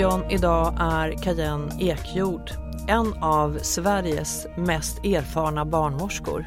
[0.00, 2.50] poddstudion idag är Kajen Ekjord,
[2.88, 6.46] en av Sveriges mest erfarna barnmorskor.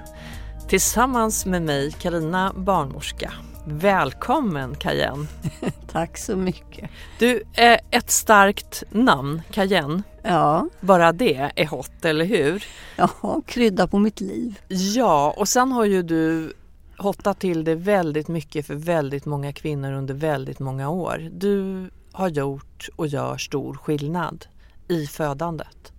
[0.68, 3.34] Tillsammans med mig, Karina Barnmorska.
[3.66, 5.28] Välkommen Kajen!
[5.92, 6.90] Tack så mycket.
[7.20, 10.04] Du, är ett starkt namn, Kajen.
[10.22, 10.70] Ja.
[10.82, 12.66] Bara det är hot, eller hur?
[12.96, 14.60] Ja, krydda på mitt liv.
[14.68, 16.54] Ja, och sen har ju du
[16.98, 21.30] hottat till det väldigt mycket för väldigt många kvinnor under väldigt många år.
[21.32, 24.46] Du har gjort och gör stor skillnad
[24.88, 25.94] i födandet,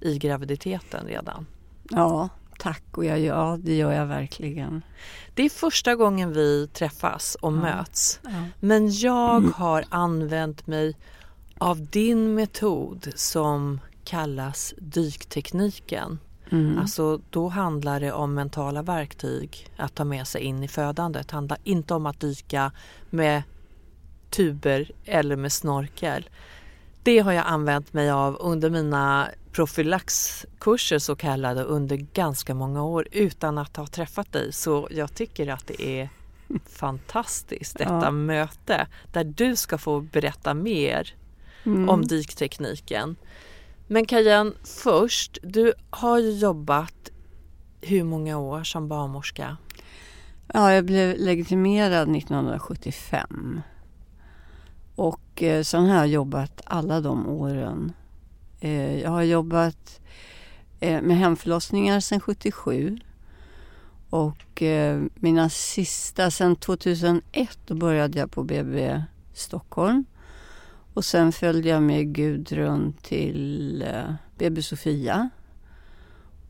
[0.00, 1.46] i graviditeten redan.
[1.90, 4.82] Ja, tack och jag, ja, det gör jag verkligen.
[5.34, 7.56] Det är första gången vi träffas och Ja.
[7.56, 8.20] möts.
[8.22, 8.30] Ja.
[8.60, 10.96] Men jag har använt mig
[11.58, 16.18] av din metod som kallas dyktekniken.
[16.50, 16.78] Mm.
[16.78, 21.28] Alltså då handlar det om mentala verktyg att ta med sig in i födandet.
[21.28, 22.72] Det handlar inte om att dyka
[23.10, 23.42] med
[24.36, 26.28] tuber eller med snorkel.
[27.02, 33.08] Det har jag använt mig av under mina profylaxkurser så kallade under ganska många år
[33.12, 34.52] utan att ha träffat dig.
[34.52, 36.08] Så jag tycker att det är
[36.66, 38.10] fantastiskt detta Ja.
[38.10, 41.14] möte där du ska få berätta mer
[41.66, 41.88] Mm.
[41.88, 43.16] om dyktekniken.
[43.86, 47.10] Men Kajan, först, du har ju jobbat
[47.80, 49.56] hur många år som barnmorska?
[50.54, 53.60] Ja, jag blev legitimerad 1975.
[54.94, 57.92] Och eh, sen har jag jobbat alla de åren.
[58.60, 60.00] Eh, jag har jobbat
[60.80, 62.98] eh, med hemförlossningar sedan 77.
[64.10, 70.04] Och eh, mina sista, sen 2001, då började jag på BB Stockholm.
[70.94, 75.30] Och sen följde jag med Gudrun till eh, BB Sofia.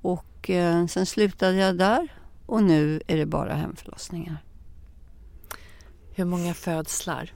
[0.03, 2.09] Och eh, sen slutade jag där.
[2.47, 4.44] Och nu är det bara hemförlossningar.
[6.15, 7.32] Hur många födslar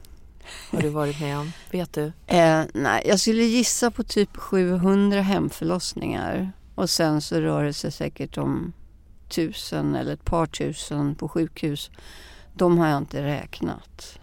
[0.73, 1.53] har du varit med om?
[1.71, 2.13] Vet du?
[2.27, 6.53] Eh, nej, jag skulle gissa på typ 700 hemförlossningar.
[6.75, 8.73] Och sen så rör det sig säkert om
[9.29, 11.91] tusen eller ett par tusen på sjukhus.
[12.55, 14.19] De har jag inte räknat.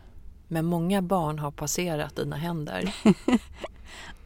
[0.47, 2.95] Men många barn har passerat dina händer.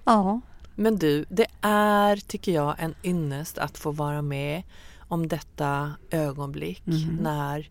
[0.04, 0.42] Ja,
[0.76, 4.64] Men du, det är, tycker jag, en ynnest att få vara med
[5.08, 7.18] om detta ögonblick Mhm.
[7.22, 7.70] när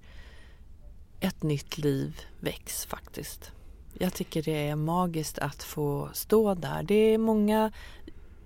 [1.21, 3.53] ett nytt liv väcks faktiskt.
[3.95, 6.83] Jag tycker det är magiskt att få stå där.
[6.83, 7.73] Det är många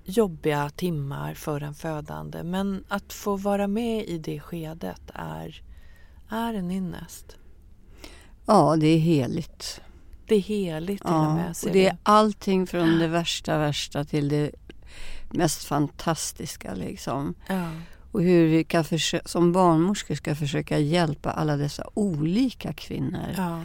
[0.05, 5.63] jobbiga timmar för en födande men att få vara med i det skedet är,
[6.29, 7.37] är en ynnest.
[8.47, 9.81] ja det är heligt.
[10.27, 11.57] Det är heligt till och Ja, med.
[11.57, 14.51] ser och det är allting från det värsta värsta till det
[15.31, 17.35] mest fantastiska liksom.
[17.49, 17.71] ja.
[18.13, 18.85] Och hur vi kan
[19.25, 23.35] som barnmorskor ska försöka hjälpa alla dessa olika kvinnor.
[23.37, 23.61] Ja.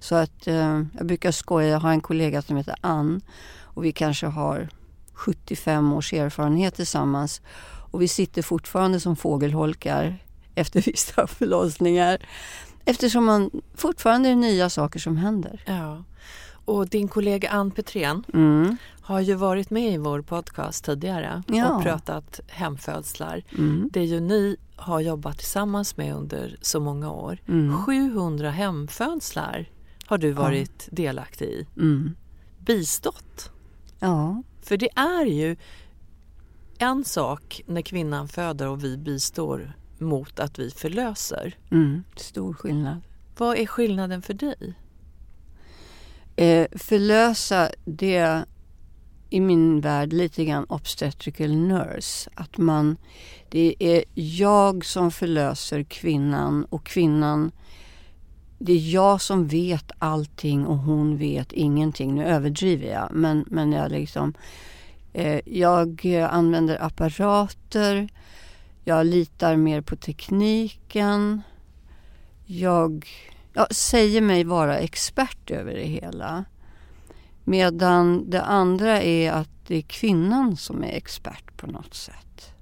[0.00, 3.20] Så att eh, jag brukar skoja, jag har en kollega som heter Ann
[3.62, 4.68] och vi kanske har
[5.12, 7.40] 75 års erfarenhet tillsammans.
[7.90, 10.16] Och vi sitter fortfarande som fågelholkar
[10.54, 12.18] efter vissa förlossningar.
[12.84, 15.62] Eftersom man fortfarande är nya saker som händer.
[15.66, 16.04] Ja.
[16.64, 18.76] Och din kollega Ann Petrén Mm.
[19.00, 21.68] har ju varit med i vår podcast tidigare Ja.
[21.76, 23.42] och pratat hemfödslar.
[23.58, 23.88] Mm.
[23.92, 27.38] Det är ju ni har jobbat tillsammans med under så många år.
[27.48, 27.76] Mm.
[27.76, 29.68] 700 hemfödslar
[30.08, 31.66] har du varit delaktig i.
[31.76, 32.16] Mm.
[32.58, 33.52] Bistått.
[33.98, 34.42] Ja.
[34.62, 35.56] För det är ju
[36.78, 41.56] en sak när kvinnan föder och vi bistår mot att vi förlöser.
[41.70, 42.04] Mm.
[42.16, 43.00] Stor skillnad.
[43.36, 44.74] Vad är skillnaden för dig?
[46.36, 48.44] Eh, förlösa, det är
[49.30, 52.30] i min värld lite grann obstetrical nurse.
[52.34, 52.96] Att man,
[53.48, 57.52] det är jag som förlöser kvinnan och kvinnan
[58.58, 62.14] det är jag som vet allting och hon vet ingenting.
[62.14, 64.34] Nu överdriver jag, men, men jag liksom...
[65.12, 68.08] Eh, jag använder apparater.
[68.84, 71.42] Jag litar mer på tekniken.
[72.46, 73.06] Jag
[73.58, 76.44] jag säger mig vara expert över det hela.
[77.44, 82.54] Medan det andra är att det är kvinnan som är expert på något sätt.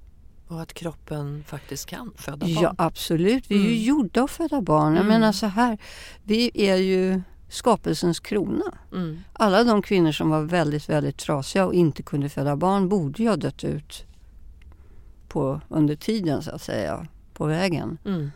[0.47, 2.49] Och att kroppen faktiskt kan föda barn.
[2.61, 3.51] Ja, absolut.
[3.51, 3.83] Vi är ju Mm.
[3.83, 4.93] gjorda att föda barn.
[4.95, 5.07] Jag Mm.
[5.07, 5.77] menar så här,
[6.23, 8.65] vi är ju skapelsens krona.
[8.93, 9.19] Mm.
[9.33, 13.29] Alla de kvinnor som var väldigt, väldigt trasiga och inte kunde föda barn borde ju
[13.29, 14.05] ha dött ut
[15.27, 17.97] på, under tiden så att säga, på vägen.
[18.05, 18.31] Mm.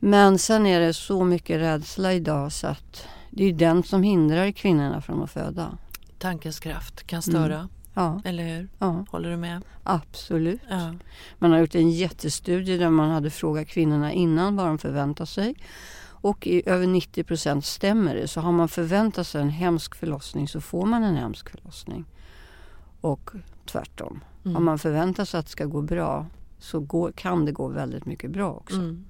[0.00, 4.50] Men sen är det så mycket rädsla idag så att det är den som hindrar
[4.50, 5.78] kvinnorna från att föda.
[6.18, 7.68] Tankens kraft kan störa,
[7.98, 8.68] Ja, eller hur?
[8.78, 9.62] ja Håller du med?
[9.82, 10.60] absolut.
[10.70, 10.94] Ja.
[11.38, 15.54] Man har gjort en jättestudie där man hade frågat kvinnorna innan vad de förväntar sig.
[16.20, 18.28] Och i över 90 procent stämmer det.
[18.28, 22.04] Så har man förväntat sig en hemsk förlossning så får man en hemsk förlossning.
[23.00, 23.30] Och
[23.66, 24.20] tvärtom.
[24.44, 24.56] Mm.
[24.56, 26.26] Om man förväntar sig att det ska gå bra
[26.58, 28.76] så går, kan det gå väldigt mycket bra också.
[28.76, 29.04] Mm.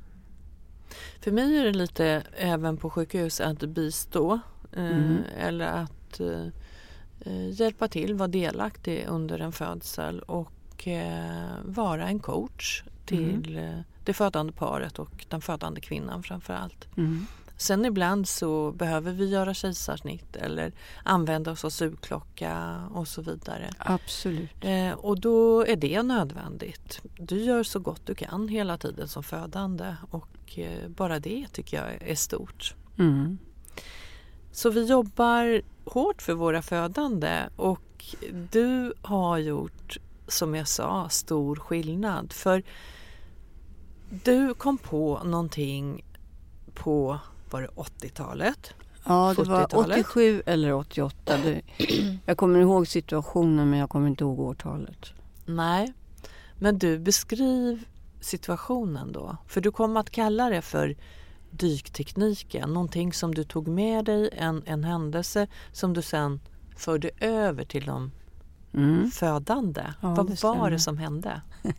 [1.21, 4.41] För mig är det lite även på sjukhus att bistå
[4.73, 5.17] eh, Mm.
[5.39, 6.47] eller att eh,
[7.51, 14.13] hjälpa till, vara delaktig under en födsel och eh, vara en coach till eh, det
[14.13, 16.89] födande paret och den födande kvinnan framför allt.
[16.97, 17.27] Mm.
[17.57, 20.73] Sen ibland så behöver vi göra kejsarsnitt eller
[21.03, 23.71] använda oss av sugklocka och så vidare.
[23.79, 24.51] Absolut.
[24.61, 27.01] Eh, och då är det nödvändigt.
[27.19, 31.77] Du gör så gott du kan hela tiden som födande och eh, bara det tycker
[31.77, 32.75] jag är stort.
[32.99, 33.39] Mm.
[34.53, 38.15] Så vi jobbar hårt för våra födande och
[38.51, 39.97] du har gjort,
[40.29, 42.33] som jag sa, stor skillnad.
[42.33, 42.63] För
[44.25, 46.05] du kom på någonting
[46.75, 47.19] på,
[47.51, 48.75] var det 80-talet?
[49.05, 49.99] Ja, det var 70-talet.
[49.99, 51.37] 87 eller 88.
[51.45, 51.63] Det,
[52.27, 55.13] jag kommer ihåg situationen men jag kommer inte ihåg årtalet.
[55.47, 55.93] Nej,
[56.59, 57.85] men du beskriv
[58.21, 59.37] situationen då.
[59.47, 60.97] För du kom att kalla det för
[61.59, 66.41] dyktekniken, någonting som du tog med dig, en, en händelse som du sen
[66.77, 68.11] förde över till de
[68.73, 69.11] Mm.
[69.11, 69.83] födande.
[70.01, 71.41] Ja, Vad det var det som hände?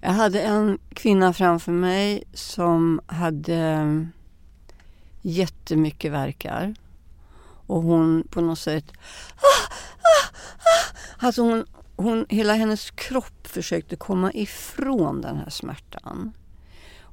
[0.00, 4.08] Jag hade en kvinna framför mig som hade mm,
[5.22, 6.74] jättemycket verkar.
[7.66, 8.84] Och hon på något sätt...
[9.36, 10.26] Ah, ah,
[10.58, 11.26] ah.
[11.26, 11.64] Alltså hon,
[11.96, 16.32] hon, hela hennes kropp försökte komma ifrån den här smärtan.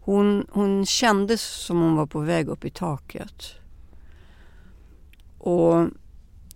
[0.10, 3.44] Hon, hon kändes som hon var på väg upp i taket.
[5.38, 5.88] Och,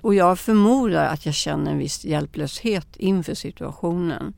[0.01, 4.33] och jag förmodar att jag känner en viss hjälplöshet inför situationen.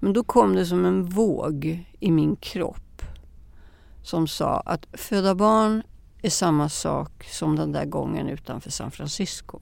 [0.00, 3.02] Men då kom det som en våg i min kropp
[4.02, 5.82] som sa att föda barn
[6.22, 9.60] är samma sak som den där gången utanför San Francisco.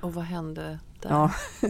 [0.00, 1.10] Och vad hände där?
[1.10, 1.30] Ja.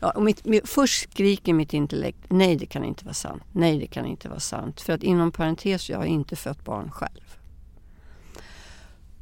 [0.00, 3.78] ja, och mitt, mitt, först skriker mitt intellekt, nej det kan inte vara sant, nej
[3.78, 4.80] det kan inte vara sant.
[4.80, 7.38] För att inom parentes, jag har inte fött barn själv.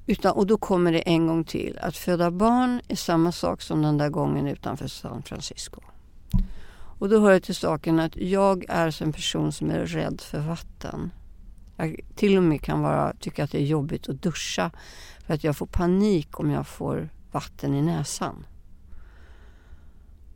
[0.06, 3.82] Utan, och då kommer det en gång till, att föda barn är samma sak som
[3.82, 5.80] den där gången utanför San Francisco.
[7.00, 10.40] Och då hör det till saken att jag är en person som är rädd för
[10.40, 11.10] vatten.
[11.76, 14.70] Jag till och med kan vara, tycka att det är jobbigt att duscha
[15.26, 18.46] för att jag får panik om jag får vatten i näsan.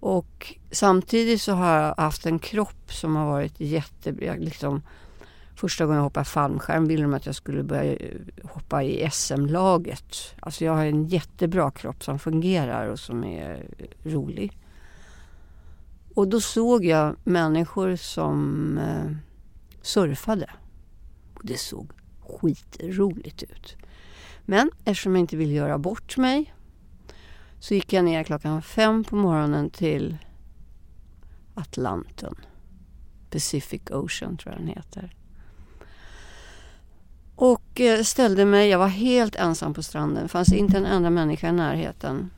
[0.05, 4.35] Och samtidigt så har jag haft en kropp som har varit jättebra.
[4.35, 4.83] Liksom,
[5.57, 10.35] första gången jag hoppade fallskärm ville de att jag skulle börja eh, hoppa i SM-laget.
[10.41, 14.59] Alltså jag har en jättebra kropp som fungerar och som är eh, rolig.
[16.15, 19.17] Och då såg jag människor som eh,
[19.83, 20.51] surfade.
[21.35, 21.91] Och det såg
[22.29, 23.77] skitroligt ut.
[24.45, 26.55] Men eftersom jag inte ville göra bort mig
[27.65, 30.17] så gick jag ner klockan fem på morgonen till
[31.55, 32.35] Atlanten.
[33.31, 35.17] Pacific Ocean tror jag den heter.
[37.37, 40.23] Och eh, ställde mig, jag var helt ensam på stranden.
[40.23, 42.31] Det fanns inte en enda människa i närheten.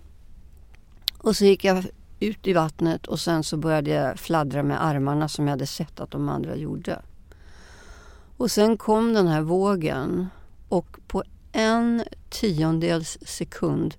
[1.18, 1.87] Och så gick jag
[2.21, 6.00] ut i vattnet och sen så började jag fladdra med armarna som jag hade sett
[6.00, 7.02] att de andra gjorde.
[8.37, 10.28] Och sen kom den här vågen
[10.68, 13.97] och på en tiondels sekund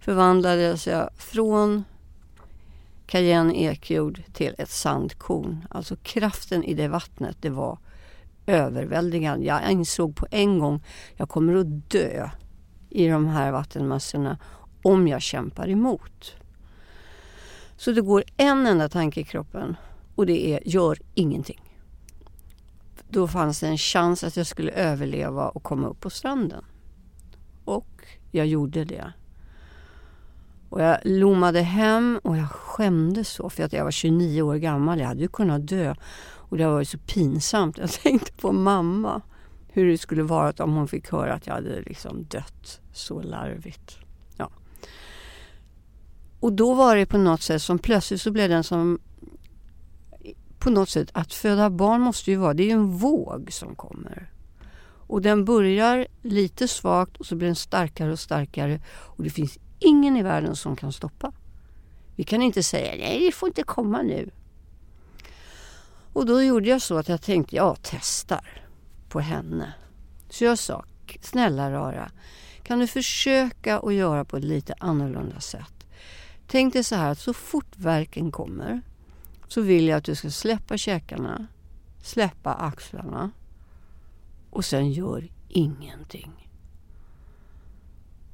[0.00, 1.84] förvandlades jag från
[3.06, 5.66] Cayenne ekjord till ett sandkorn.
[5.70, 7.78] Alltså kraften i det vattnet, det var
[8.46, 9.46] överväldigande.
[9.46, 10.84] Jag insåg på en gång,
[11.16, 12.30] jag kommer att dö
[12.90, 14.38] i de här vattenmassorna
[14.82, 16.34] om jag kämpar emot.
[17.76, 19.76] Så det går en enda tanke i kroppen
[20.14, 21.60] och det är gör ingenting.
[23.08, 26.64] Då fanns det en chans att jag skulle överleva och komma upp på stranden.
[27.64, 29.12] Och jag gjorde det.
[30.70, 35.00] Och jag lommade hem och jag skämdes så för att jag var 29 år gammal.
[35.00, 35.94] Jag hade ju kunnat dö.
[36.22, 37.78] Och det var så pinsamt.
[37.78, 39.22] Jag tänkte på mamma.
[39.68, 43.98] Hur det skulle vara om hon fick höra att jag hade liksom dött så larvigt.
[44.36, 44.50] Ja.
[46.40, 48.98] Och då var det på något sätt som plötsligt så blev den som
[50.58, 53.74] på något sätt att föda barn måste ju vara, det är ju en våg som
[53.74, 54.32] kommer.
[55.06, 59.58] Och den börjar lite svagt och så blir den starkare och starkare och det finns
[59.80, 61.32] ingen i världen som kan stoppa.
[62.16, 64.30] Vi kan inte säga nej, det får inte komma nu.
[66.12, 68.62] Och då gjorde jag så att jag tänkte, jag testar
[69.08, 69.74] på henne.
[70.28, 70.84] Så jag sa,
[71.20, 72.10] snälla rara,
[72.62, 75.86] kan du försöka att göra på ett lite annorlunda sätt?
[76.46, 78.82] Tänk dig så här att så fort verken kommer
[79.48, 81.46] så vill jag att du ska släppa käkarna,
[82.02, 83.30] släppa axlarna
[84.50, 86.49] och sen gör ingenting.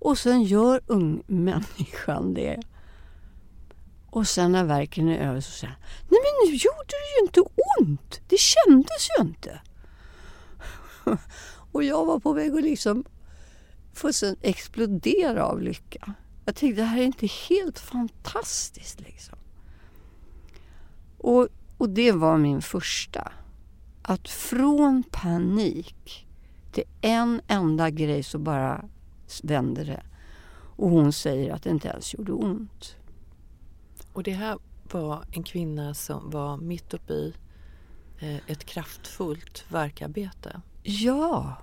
[0.07, 2.61] Och sen gör ung människan det.
[4.11, 7.27] Och sen när verken är över så säger han, nej men nu gjorde det ju
[7.27, 7.41] inte
[7.81, 8.21] ont.
[8.29, 9.61] Det kändes ju inte.
[11.73, 13.05] och jag var på väg att liksom
[13.93, 16.15] fullständigt explodera av lycka.
[16.45, 19.39] Jag tänkte det här är inte helt fantastiskt liksom.
[21.19, 21.49] Och,
[21.79, 23.33] och det var min första.
[24.03, 26.27] Att från panik
[26.73, 28.85] till en enda grej så bara
[29.43, 30.03] vände det.
[30.77, 32.97] Och hon säger att det inte ens gjorde ont.
[34.13, 34.59] Och det här
[34.93, 37.35] var en kvinna som var mitt uppe i
[38.19, 40.61] eh, ett kraftfullt verkarbete.
[40.83, 41.57] Ja.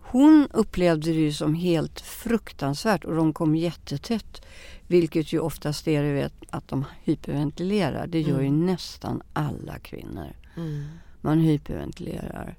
[0.00, 4.42] Hon upplevde det ju som helt fruktansvärt och de kom jättetätt.
[4.86, 8.06] Vilket ju oftast är det att de hyperventilerar.
[8.06, 8.44] Det gör mm.
[8.44, 10.36] ju nästan alla kvinnor.
[10.56, 10.84] Mm.
[11.20, 12.56] Man hyperventilerar.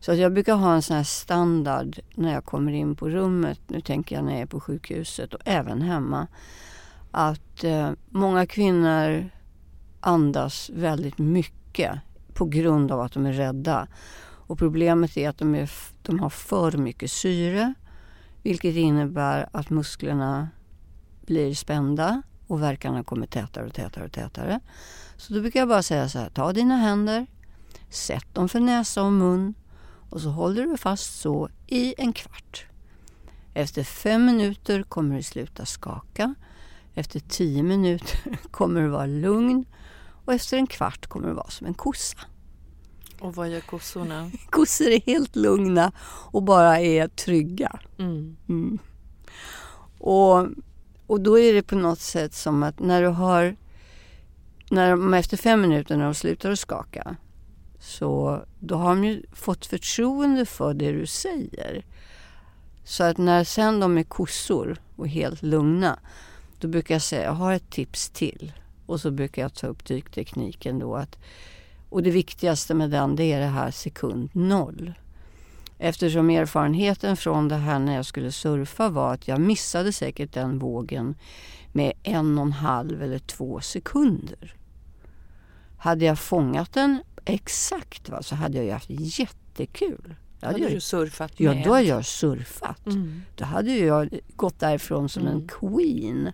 [0.00, 3.60] Så att jag brukar ha en sån här standard när jag kommer in på rummet.
[3.66, 6.26] Nu tänker jag när jag är på sjukhuset och även hemma.
[7.10, 9.30] Att eh, många kvinnor
[10.00, 11.98] andas väldigt mycket
[12.34, 13.88] på grund av att de är rädda.
[14.22, 15.70] Och problemet är att de, är,
[16.02, 17.74] de har för mycket syre.
[18.42, 20.48] Vilket innebär att musklerna
[21.26, 24.60] blir spända och verkarna kommer tätare och tätare och tätare.
[25.16, 27.26] Så då brukar jag bara säga så här, ta dina händer,
[27.90, 29.54] sätt dem för näsa och mun
[30.10, 32.66] och så håller du fast så i en kvart.
[33.54, 36.34] Efter fem minuter kommer du sluta skaka.
[36.94, 39.64] Efter tio minuter kommer du vara lugn
[40.24, 42.18] och efter en kvart kommer du vara som en kossa.
[43.20, 44.30] Och vad gör kossorna?
[44.50, 47.78] Kossor är helt lugna och bara är trygga.
[47.98, 48.36] Mm.
[48.48, 48.78] Mm.
[49.98, 50.46] Och,
[51.06, 53.56] och då är det på något sätt som att när du har
[54.70, 57.16] när de efter fem minuter när de slutar att skaka
[57.80, 61.84] så då har de ju fått förtroende för det du säger.
[62.84, 65.98] Så att när sen de är kossor och helt lugna,
[66.58, 68.52] då brukar jag säga, jag har ett tips till.
[68.86, 70.96] Och så brukar jag ta upp dyktekniken då.
[70.96, 71.18] Att,
[71.88, 74.92] och det viktigaste med den, det är det här sekund noll.
[75.78, 80.58] Eftersom erfarenheten från det här när jag skulle surfa var att jag missade säkert den
[80.58, 81.14] vågen
[81.72, 84.54] med en och en halv eller två sekunder.
[85.78, 90.14] Hade jag fångat den exakt va, så hade jag ju haft jättekul.
[90.40, 91.56] Då hade, hade du surfat med?
[91.56, 92.86] Ja, då hade jag surfat.
[92.86, 93.22] Mm.
[93.36, 95.34] Då hade jag gått därifrån som mm.
[95.34, 96.32] en queen.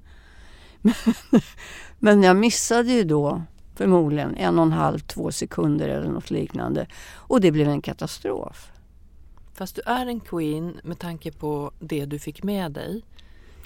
[0.81, 0.95] Men,
[1.99, 3.43] men jag missade ju då
[3.75, 6.87] förmodligen en och en halv, två sekunder eller något liknande.
[7.15, 8.71] Och det blev en katastrof.
[9.55, 13.03] Fast du är en queen med tanke på det du fick med dig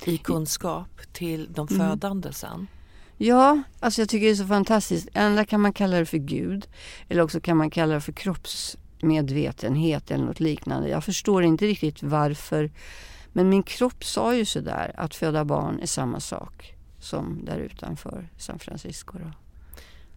[0.05, 1.81] i kunskap till de mm.
[1.81, 2.67] födande sen.
[3.23, 5.09] Ja, alltså jag tycker det är så fantastiskt.
[5.15, 6.67] Ändå kan man kalla det för Gud.
[7.09, 10.89] Eller också kan man kalla det för kroppsmedvetenhet eller något liknande.
[10.89, 12.71] Jag förstår inte riktigt varför.
[13.33, 18.29] Men min kropp sa ju sådär att föda barn är samma sak som där utanför
[18.37, 19.19] San Francisco.
[19.19, 19.33] Då.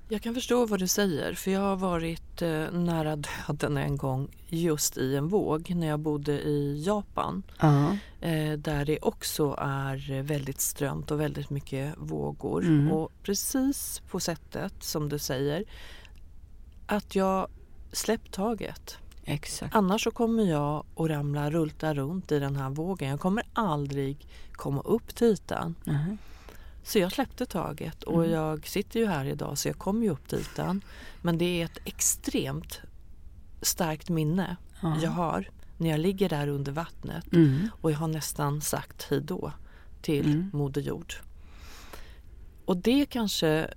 [0.10, 3.16] Jag kan förstå vad du säger för jag har varit eh, nära
[3.48, 7.44] döden en gång just i en våg när jag bodde i Japan.
[7.60, 7.98] Ja.
[8.22, 12.64] Eh, där det också är väldigt strömt och väldigt mycket vågor.
[12.64, 12.92] Mm.
[12.92, 15.64] Och precis på sättet som du säger
[16.86, 17.48] att jag
[17.92, 18.98] släppt taget.
[19.26, 19.76] Exakt.
[19.76, 23.10] Annars så kommer jag att ramla, rulta runt i den här vågen.
[23.10, 25.76] Jag kommer aldrig komma upp till ytan.
[25.84, 26.18] Mhm.
[26.84, 28.32] Så jag släppte taget och Mm.
[28.36, 30.82] jag sitter ju här idag så jag kommer ju upp till ytan.
[31.22, 32.82] Men det är ett extremt
[33.62, 34.98] starkt minne Ja.
[35.02, 37.68] jag har när jag ligger där under vattnet Mm.
[37.82, 39.52] och jag har nästan sagt hej då
[40.02, 40.50] till Mm.
[40.54, 41.14] Moder Jord.
[42.66, 43.74] Och det är kanske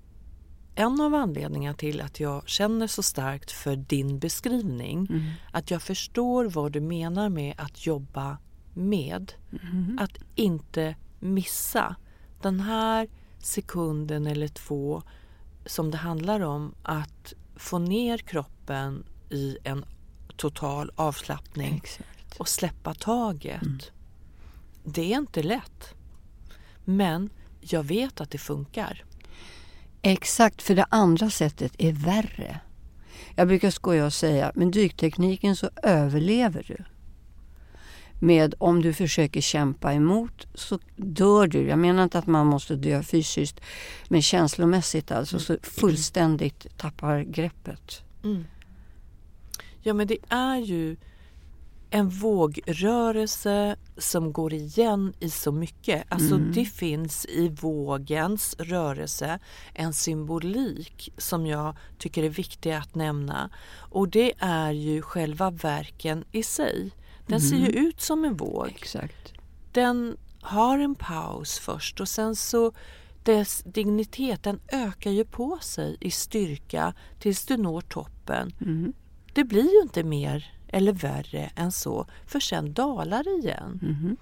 [0.75, 5.07] en av anledningarna till att jag känner så starkt för din beskrivning.
[5.11, 5.23] Mm.
[5.53, 8.39] Att jag förstår vad du menar med att jobba
[8.75, 9.33] med.
[9.63, 9.99] Mm.
[10.01, 11.97] Att inte missa
[12.43, 15.03] den här sekunden eller två
[15.67, 19.85] som det handlar om att få ner kroppen i en
[20.37, 22.41] total avslappning Exakt.
[22.41, 23.63] och släppa taget.
[23.63, 23.79] Mm.
[24.85, 25.95] Det är inte lätt.
[26.85, 29.05] Men jag vet att det funkar.
[30.03, 32.61] Exakt, för det andra sättet är värre.
[33.35, 36.85] Jag brukar skoja och säga, med dyktekniken så överlever du.
[38.21, 41.69] Med om du försöker kämpa emot så dör du.
[41.69, 43.61] Jag menar inte att man måste dö fysiskt,
[44.09, 48.03] men känslomässigt alltså så fullständigt tappar greppet.
[49.83, 50.97] Ja men det är ju
[51.91, 56.05] en vågrörelse som går igen i så mycket.
[56.09, 56.53] Alltså Mm.
[56.53, 59.39] det finns i vågens rörelse
[59.75, 63.51] en symbolik som jag tycker är viktig att nämna.
[63.79, 66.91] Och det är ju själva verken i sig.
[67.27, 68.69] Den ser ju ut som en våg.
[68.69, 69.33] Exakt.
[69.73, 72.73] Den har en paus först och sen så
[73.23, 78.53] dess dignitet den ökar ju på sig i styrka tills du når toppen.
[78.61, 78.93] Mm.
[79.33, 83.81] Det blir ju inte mer eller värre än så för sen dalar det igen.
[83.83, 84.17] Mhm.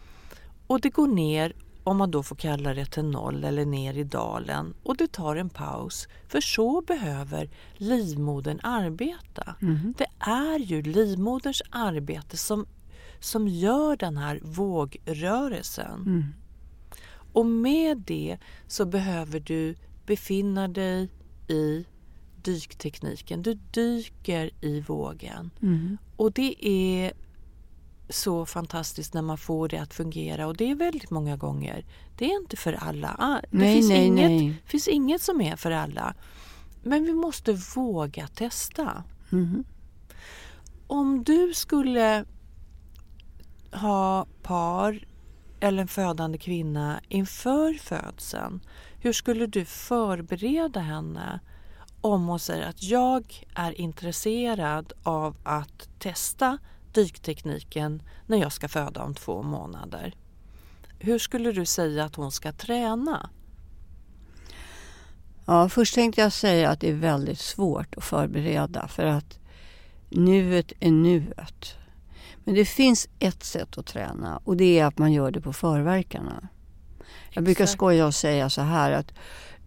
[0.67, 1.53] Och det går ner
[1.85, 5.37] om man då får kalla det till noll eller ner i dalen och det tar
[5.37, 6.09] en paus.
[6.29, 9.55] För så behöver livmodern arbeta.
[9.61, 9.95] Mhm.
[9.99, 12.67] Det är ju livmoderns arbete som,
[13.25, 16.03] som gör den här vågrörelsen.
[16.07, 16.25] Mm.
[17.33, 19.75] Och med det så behöver du
[20.07, 21.09] befinna dig
[21.49, 21.85] i
[22.43, 23.43] dyktekniken.
[23.43, 25.51] Du dyker i vågen.
[25.63, 25.99] Mm.
[26.17, 27.13] Och det är
[28.09, 31.85] så fantastiskt när man får det att fungera och det är väldigt många gånger.
[32.19, 33.17] Det är inte för alla.
[33.19, 34.63] Ah, Det Nej, finns, nej, inget, nej.
[34.67, 36.15] finns inget som är för alla.
[36.83, 39.05] Men vi måste våga testa.
[39.31, 39.65] Mhm.
[40.87, 42.25] Om du skulle
[43.75, 45.07] ha par
[45.61, 48.61] eller en födande kvinna inför födseln,
[48.99, 51.41] hur skulle du förbereda henne
[52.01, 56.59] om hon säger att jag är intresserad av att testa
[56.93, 60.15] dyktekniken när jag ska föda om två månader?
[60.99, 63.31] Hur skulle du säga att hon ska träna?
[65.47, 69.39] Ja, först tänkte jag säga att det är väldigt svårt att förbereda för att
[70.09, 71.77] nuet är nuet.
[72.45, 75.53] Men det finns ett sätt att träna och det är att man gör det på
[75.53, 76.49] förverkarna.
[77.31, 77.79] Jag brukar Exakt.
[77.79, 79.13] skoja och säga så här att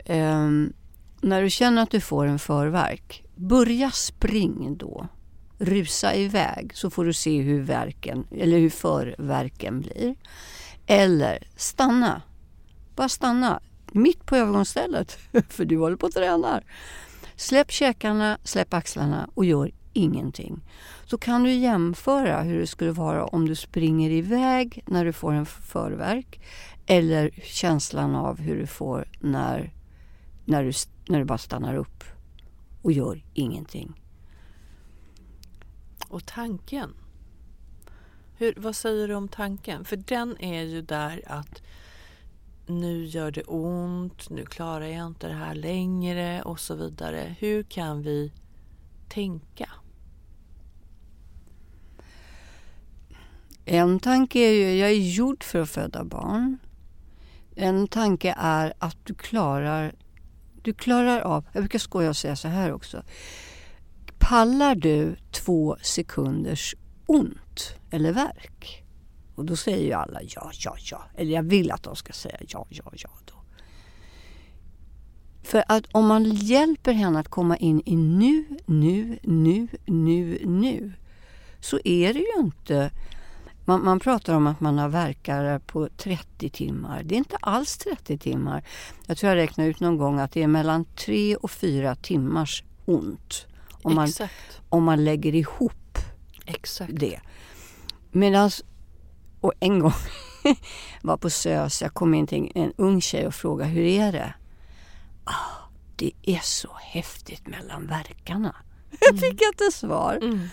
[0.06, 0.74] ehm,
[1.22, 5.08] när du känner att du får en förverk, börja spring då.
[5.60, 10.16] Rusa iväg så får du se hur, verken, eller hur förverken blir.
[10.86, 12.22] Eller stanna.
[12.96, 13.60] Bara stanna
[13.92, 15.18] mitt på övergångsstället
[15.50, 16.62] för du håller på att träna.
[17.36, 20.62] Släpp käkarna, släpp axlarna och gör ingenting.
[21.06, 25.34] Så kan du jämföra hur det skulle vara om du springer iväg när du får
[25.34, 26.42] en förverk
[26.86, 29.74] eller känslan av hur du får när,
[30.46, 30.72] när, du,
[31.08, 32.04] när du bara stannar upp
[32.82, 34.02] och gör ingenting.
[36.10, 36.94] Och tanken?
[38.38, 39.86] Hur, vad säger du om tanken?
[39.86, 41.62] För den är ju där att
[42.66, 47.36] nu gör det ont, nu klarar jag inte det här längre och så vidare.
[47.40, 48.32] Hur kan vi
[49.10, 49.70] tänka?
[53.70, 56.58] En tanke är ju, jag är gjord för att föda barn.
[57.56, 59.96] En tanke är att du klarar,
[60.62, 63.04] du klarar av, jag brukar skoja och säga så här också.
[64.20, 66.76] Pallar du två sekunders
[67.06, 68.84] ont eller värk?
[69.36, 71.04] Och då säger ju alla ja, ja, ja.
[71.16, 73.10] Eller jag vill att de ska säga ja, ja, ja.
[73.26, 73.34] Då.
[75.44, 80.94] För att om man hjälper henne att komma in i nu, nu, nu, nu, nu
[81.60, 82.92] så är det ju inte
[83.68, 87.04] man, man, pratar om att man har verkare på 30 timmar.
[87.04, 88.64] Det är inte alls 30 timmar.
[89.06, 92.64] Jag tror jag räknade ut någon gång att det är mellan 3 och 4 timmars
[92.86, 93.48] ont.
[93.82, 94.10] Om man,
[94.70, 95.98] om man lägger ihop
[96.46, 96.92] Exakt.
[96.96, 97.20] det.
[98.12, 98.52] Medan,
[99.42, 99.94] och en gång
[101.02, 104.34] var på SÖS, jag kom in till en ung tjej och frågade hur är det?
[105.24, 108.56] Ah, det är så häftigt mellan verkarna.
[109.10, 109.18] Mm.
[109.18, 110.20] fick jag till svar.
[110.22, 110.48] Mm.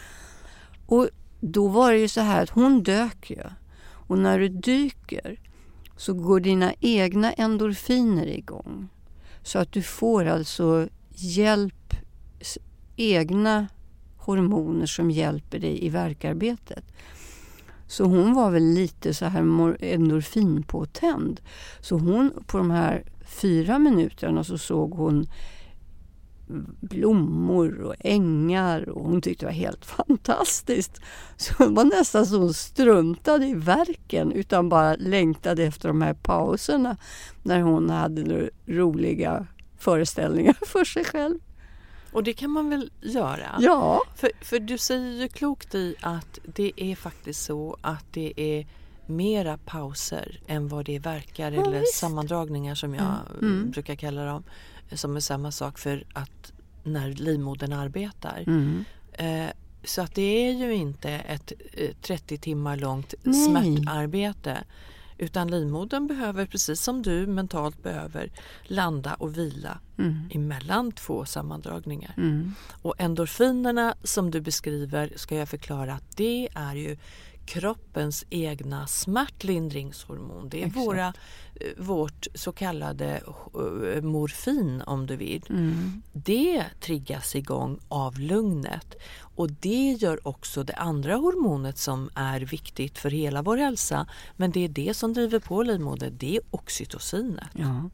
[0.87, 1.09] Och
[1.52, 3.42] då var det ju så här att hon dök ju.
[4.07, 5.40] Och när du dyker
[5.96, 8.88] så går dina egna endorfiner igång.
[9.42, 11.94] Så att du får alltså hjälp,
[12.96, 13.66] egna
[14.16, 16.85] hormoner som hjälper dig i verkarbetet.
[17.87, 21.40] Så hon var väl lite så här endorfinpåtänd.
[21.80, 25.26] Så hon på de här fyra minuterna så såg hon
[26.80, 31.00] blommor och ängar och hon tyckte det var helt fantastiskt.
[31.37, 36.14] Så det var nästan så hon struntade i verken utan bara längtade efter de här
[36.14, 36.96] pauserna
[37.42, 39.46] när hon hade roliga
[39.78, 41.38] föreställningar för sig själv.
[42.12, 43.59] Och det kan man väl göra?
[43.61, 44.02] Ja.
[44.16, 48.66] För, för du säger ju klokt i att det är faktiskt så att det är
[49.07, 51.94] mera pauser än vad det verkar ja, eller visst.
[51.94, 53.70] sammandragningar som jag mm.
[53.70, 54.44] brukar kalla dem
[54.92, 58.44] som är samma sak för att när livmodern arbetar.
[58.47, 58.85] Mm.
[59.12, 59.51] Eh,
[59.85, 61.53] så att det är ju inte ett
[62.03, 63.35] 30 eh, timmar långt Nej.
[63.44, 64.64] smärtarbete.
[65.18, 70.29] Utan livmodern behöver, precis som du mentalt behöver, landa och vila mm.
[70.31, 72.14] emellan två sammandragningar.
[72.16, 72.55] Mm.
[72.83, 76.97] Och endorfinerna som du beskriver ska jag förklara att det är ju
[77.46, 80.48] kroppens egna smärtlindringshormon.
[80.48, 81.12] Det är våra, eh,
[81.76, 85.42] vårt så kallade eh, morfin om du vill.
[85.50, 86.02] Mm.
[86.12, 88.94] Det triggas igång av lugnet
[89.37, 94.07] och det gör också det andra hormonet som är viktigt för hela vår hälsa.
[94.37, 97.48] Men det är det som driver på livmodern, det är oxytocinet.
[97.52, 97.90] Ja.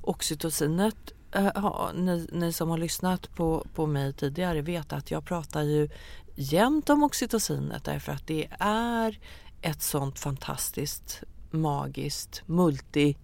[0.00, 5.24] Oxytocinet eh, Ja, ni, ni, som har lyssnat på, på mig tidigare vet att jag
[5.24, 5.88] pratar ju
[6.36, 9.18] jämt om oxytocinet därför att det är
[9.62, 13.16] ett sånt fantastiskt magiskt multiämne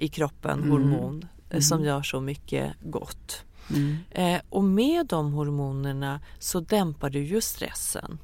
[0.00, 0.70] i kroppen, mm.
[0.70, 1.62] hormon, mm.
[1.62, 3.44] som gör så mycket gott.
[3.70, 3.96] Mm.
[4.10, 8.18] Eh, och med de hormonerna så dämpar du ju stressen.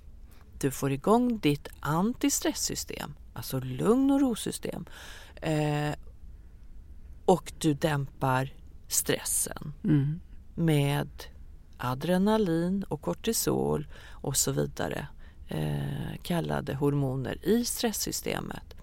[0.58, 4.86] Du får igång ditt antistresssystem, alltså lugn och rosystem.
[5.34, 5.94] Eh,
[7.24, 8.54] och du dämpar
[8.88, 10.20] stressen mm.
[10.54, 11.08] med
[11.84, 15.06] adrenalin och kortisol och så vidare
[15.48, 18.74] eh, kallade hormoner i stresssystemet.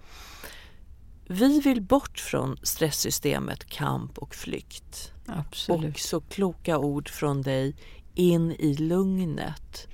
[1.27, 5.11] Vi vill bort från stresssystemet kamp och flykt.
[5.25, 5.93] Absolut.
[5.93, 7.75] Och så kloka ord från dig
[8.15, 9.87] in i lugnet,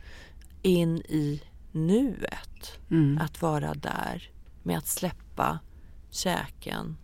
[0.61, 1.41] in i
[1.71, 2.79] nuet.
[2.91, 3.17] Mm.
[3.21, 4.29] Att vara där
[4.63, 5.59] med att släppa
[6.09, 6.97] käken,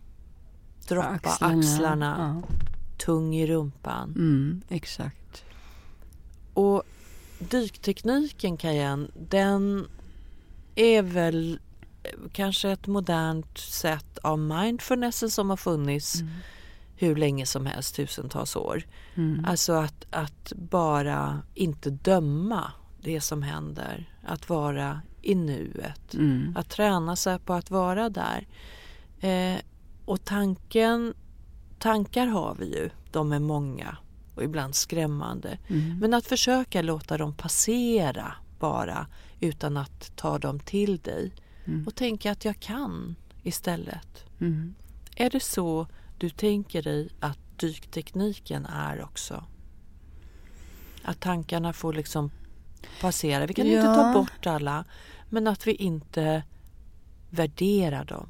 [0.88, 2.54] droppa axlarna, axlarna ja.
[2.98, 4.10] tung i rumpan.
[4.10, 5.21] Mm, exakt.
[6.54, 6.82] Och
[7.38, 9.88] dyktekniken Cayenne, den
[10.74, 11.58] är väl
[12.32, 16.32] kanske ett modernt sätt av mindfulness som har funnits mm.
[16.96, 18.82] hur länge som helst, tusentals år.
[19.14, 19.44] Mm.
[19.44, 24.14] Alltså att, att bara inte döma det som händer.
[24.24, 26.14] Att vara i nuet.
[26.14, 26.56] Mm.
[26.56, 28.46] Att träna sig på att vara där.
[29.20, 29.58] Eh,
[30.04, 31.14] och tanken,
[31.78, 33.96] tankar har vi ju, de är många
[34.34, 35.58] och ibland skrämmande.
[35.68, 35.98] Mm.
[35.98, 39.06] Men att försöka låta dem passera bara
[39.40, 41.32] utan att ta dem till dig
[41.64, 41.86] mm.
[41.86, 44.24] och tänka att jag kan istället.
[44.40, 44.74] Mm.
[45.16, 45.86] Är det så
[46.18, 49.44] du tänker dig att dyktekniken är också?
[51.02, 52.30] Att tankarna får liksom
[53.00, 53.46] passera.
[53.46, 53.72] Vi kan ja.
[53.72, 54.84] inte ta bort alla
[55.30, 56.42] men att vi inte
[57.30, 58.28] värderar dem.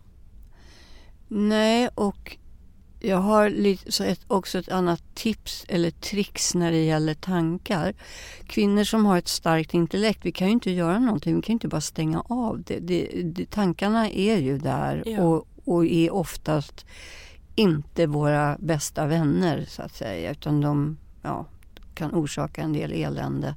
[1.28, 2.36] Nej, och
[3.02, 3.52] jag har
[4.26, 7.94] också ett annat tips eller trix när det gäller tankar.
[8.46, 11.68] Kvinnor som har ett starkt intellekt, vi kan ju inte göra någonting, vi kan inte
[11.68, 12.78] bara stänga av det.
[12.78, 15.22] det, det tankarna är ju där ja.
[15.22, 16.86] och, och är oftast
[17.54, 21.46] inte våra bästa vänner så att säga utan de ja,
[21.94, 23.54] kan orsaka en del elände.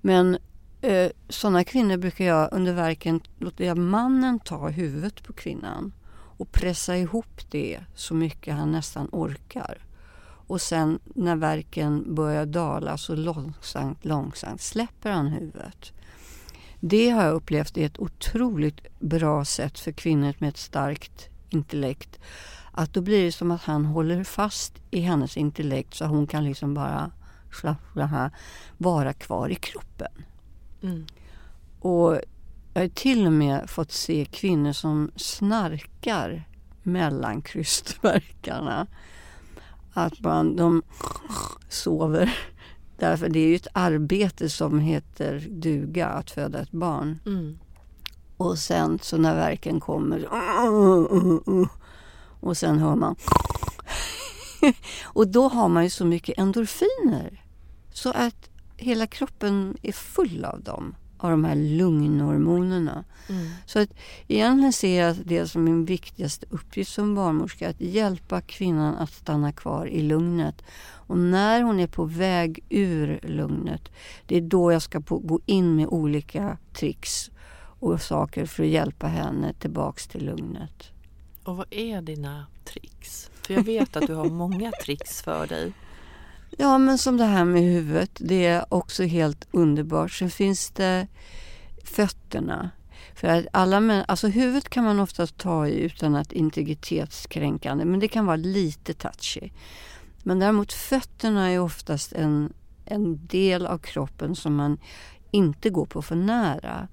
[0.00, 0.38] Men
[0.80, 5.92] eh, sådana kvinnor brukar jag under verken låta mannen ta huvudet på kvinnan
[6.40, 9.78] och pressa ihop det så mycket han nästan orkar.
[10.46, 15.92] Och sen när verken börjar dala så långsamt, långsamt släpper han huvudet.
[16.80, 22.20] Det har jag upplevt är ett otroligt bra sätt för kvinnor med ett starkt intellekt
[22.72, 26.44] att då blir det som att han håller fast i hennes intellekt så hon kan
[26.44, 27.10] liksom bara
[28.78, 30.24] vara kvar i kroppen.
[30.82, 31.06] Mm.
[31.80, 32.20] Och
[32.80, 36.48] jag har till och med fått se kvinnor som snarkar
[36.82, 38.86] mellan krystverkarna.
[39.92, 40.82] Att man, de
[41.68, 42.38] sover.
[42.98, 47.18] Därför det är ju ett arbete som heter duga, att föda ett barn.
[47.26, 47.58] Mm.
[48.36, 50.28] Och sen så när verken kommer
[52.40, 53.16] och sen hör man
[55.04, 57.44] och då har man ju så mycket endorfiner
[57.92, 63.04] så att hela kroppen är full av dem, av de här lugnhormonerna.
[63.28, 63.48] Mm.
[63.66, 63.90] Så att
[64.28, 69.52] egentligen ser jag det som min viktigaste uppgift som barnmorska, att hjälpa kvinnan att stanna
[69.52, 70.62] kvar i lugnet.
[71.06, 73.92] Och när hon är på väg ur lugnet,
[74.26, 77.30] det är då jag ska på, gå in med olika tricks
[77.80, 80.90] och saker för att hjälpa henne tillbaks till lugnet.
[81.44, 83.30] Och vad är dina tricks?
[83.42, 85.72] För jag vet att du har många tricks för dig.
[86.58, 90.12] Ja, men som det här med huvudet, det är också helt underbart.
[90.12, 91.06] Sen finns det
[91.84, 92.70] fötterna.
[93.14, 98.00] För att alla män, alltså huvudet kan man ofta ta i utan att integritetskränkande, men
[98.00, 99.50] det kan vara lite touchy.
[100.22, 102.52] Men däremot fötterna är oftast en,
[102.84, 104.78] en del av kroppen som man
[105.30, 106.88] inte går på för nära.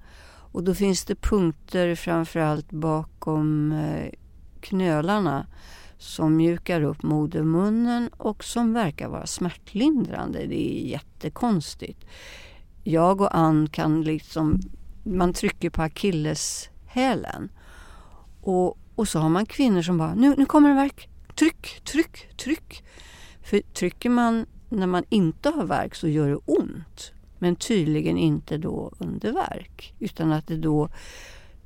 [0.52, 4.12] Och då finns det punkter framförallt bakom eh,
[4.62, 5.48] knölarna
[5.98, 10.46] som mjukar upp modermunnen och som verkar vara smärtlindrande.
[10.46, 12.06] Det är jättekonstigt.
[12.84, 14.60] Jag och Ann kan liksom,
[15.04, 17.50] man trycker på akilleshälen
[18.42, 22.38] och, och så har man kvinnor som bara, nu, nu kommer det verk, tryck, tryck,
[22.38, 22.84] tryck.
[23.42, 27.12] För trycker man när man inte har verk så gör det ont.
[27.40, 30.90] Men tydligen inte då under verk utan att det då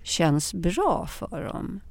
[0.04, 1.82] känns bra för dem.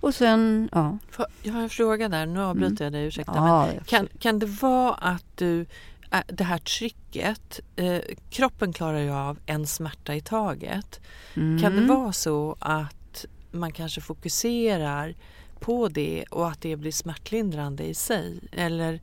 [0.00, 0.98] Och sen, ja.
[1.42, 3.32] Jag har en fråga där, nu avbryter jag dig, ursäkta.
[3.34, 5.66] ja Men kan, kan det vara att du,
[6.10, 11.00] äh, det här trycket, eh, kroppen klarar ju av en smärta i taget.
[11.34, 11.60] mm.
[11.60, 15.14] Kan det vara så att man kanske fokuserar
[15.60, 18.40] på det och att det blir smärtlindrande i sig?
[18.52, 19.00] Eller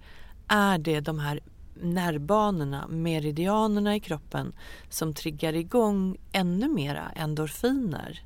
[0.48, 1.40] är det de här
[1.82, 4.54] nervbanorna, meridianerna i kroppen
[4.90, 8.24] som triggar igång ännu mera endorfiner?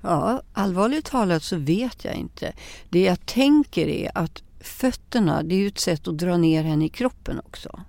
[0.00, 2.52] Ja, allvarligt talat så vet jag inte.
[2.88, 6.84] Det jag tänker är att fötterna, det är ju ett sätt att dra ner henne
[6.84, 7.80] i kroppen också.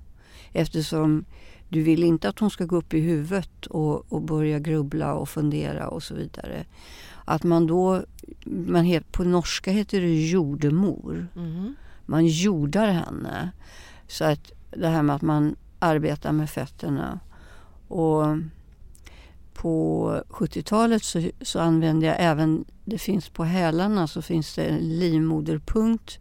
[0.51, 1.25] Eftersom
[1.69, 5.29] du vill inte att hon ska gå upp i huvudet och, och börja grubbla och
[5.29, 6.65] fundera och så vidare.
[7.25, 8.03] Att man då,
[8.45, 11.27] man het, på norska heter det jordemor.
[11.33, 11.75] Mhm.
[12.05, 13.51] Man jordar henne.
[14.07, 17.19] Så att det här med att man arbetar med fötterna.
[17.87, 18.25] Och
[19.61, 24.99] på 70-talet så, så använde jag även, det finns på hälarna så finns det en
[24.99, 26.19] livmoderpunkt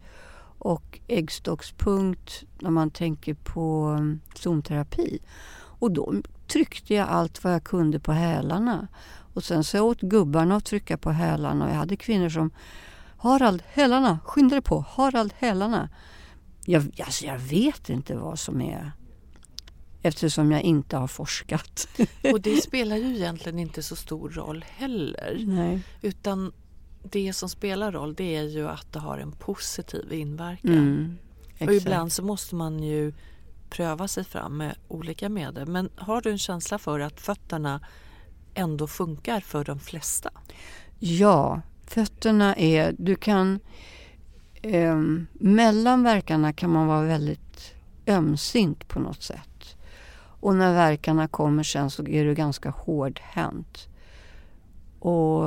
[0.57, 5.19] och äggstockspunkt när man tänker på mm, zonterapi.
[5.53, 6.13] Och då
[6.47, 8.87] tryckte jag allt vad jag kunde på hälarna.
[9.33, 12.51] Och sen så åt gubbarna att trycka på hälarna och jag hade kvinnor som
[13.17, 15.89] Harald, hälarna, skynda dig på, Harald, hälarna.
[16.65, 18.91] Jag, alltså jag vet inte vad som är
[20.01, 21.87] eftersom jag inte har forskat.
[22.33, 25.43] Och det spelar ju egentligen inte så stor roll heller.
[25.47, 25.81] Nej.
[26.01, 26.51] Utan
[27.03, 30.71] det som spelar roll det är ju att det har en positiv inverkan.
[30.71, 31.17] Mm,
[31.59, 33.13] och ibland så måste man ju
[33.69, 35.67] pröva sig fram med olika medel.
[35.67, 37.81] Men har du en känsla för att fötterna
[38.53, 40.29] ändå funkar för de flesta?
[40.99, 42.95] Ja, fötterna är...
[42.97, 43.59] Du kan...
[44.61, 45.01] Eh,
[45.33, 47.73] mellan verkarna kan man vara väldigt
[48.07, 49.48] ömsint på något sätt.
[50.39, 53.87] Och när verkarna kommer sen så är du ganska hårdhänt.
[54.99, 55.43] Och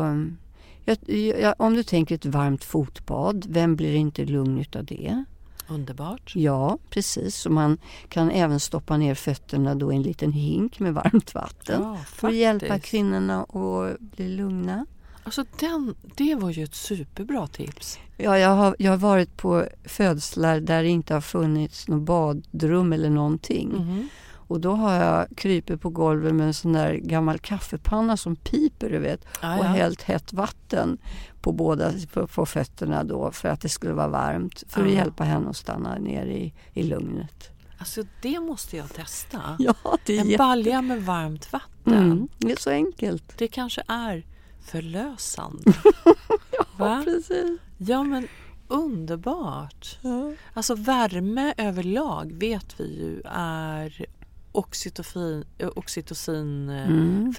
[0.85, 0.99] jag,
[1.41, 5.25] jag, om du tänker ett varmt fotbad, vem blir inte lugn utav det?
[5.69, 6.33] Underbart.
[6.37, 7.37] Ja, precis.
[7.37, 7.79] Så man
[8.09, 11.83] kan även stoppa ner fötterna då i en liten hink med varmt vatten.
[11.83, 14.87] Ja, för att hjälpa kvinnorna att bli lugna.
[15.25, 17.99] Alltså den, det var ju ett superbra tips.
[18.17, 22.93] Ja, jag har, jag har varit på födslar där det inte har funnits något badrum
[22.93, 23.69] eller någonting.
[23.69, 24.09] Mhm.
[24.53, 28.91] Och då har jag krypit på golvet med en sån där gammal kaffepanna som piper,
[28.91, 29.25] du vet.
[29.43, 29.69] Ja, Och ja.
[29.69, 30.99] hällt hett vatten
[31.41, 34.65] på båda på, på fötterna då för att det skulle vara varmt.
[34.69, 34.95] För att Ja.
[34.95, 37.51] hjälpa henne att stanna ner i, i lugnet.
[37.79, 39.41] Alltså det måste jag testa.
[39.59, 39.75] Ja,
[40.07, 41.95] det En balja med varmt vatten.
[41.95, 43.39] Mm, det är så enkelt.
[43.39, 44.27] Det kanske är
[44.65, 45.73] förlösande.
[46.79, 47.03] Va?
[47.05, 47.61] Precis.
[47.79, 48.29] Ja men
[48.69, 49.99] underbart.
[50.55, 54.07] Alltså värme överlag vet vi ju är
[55.59, 57.33] eh, oxytocin eh, Mm.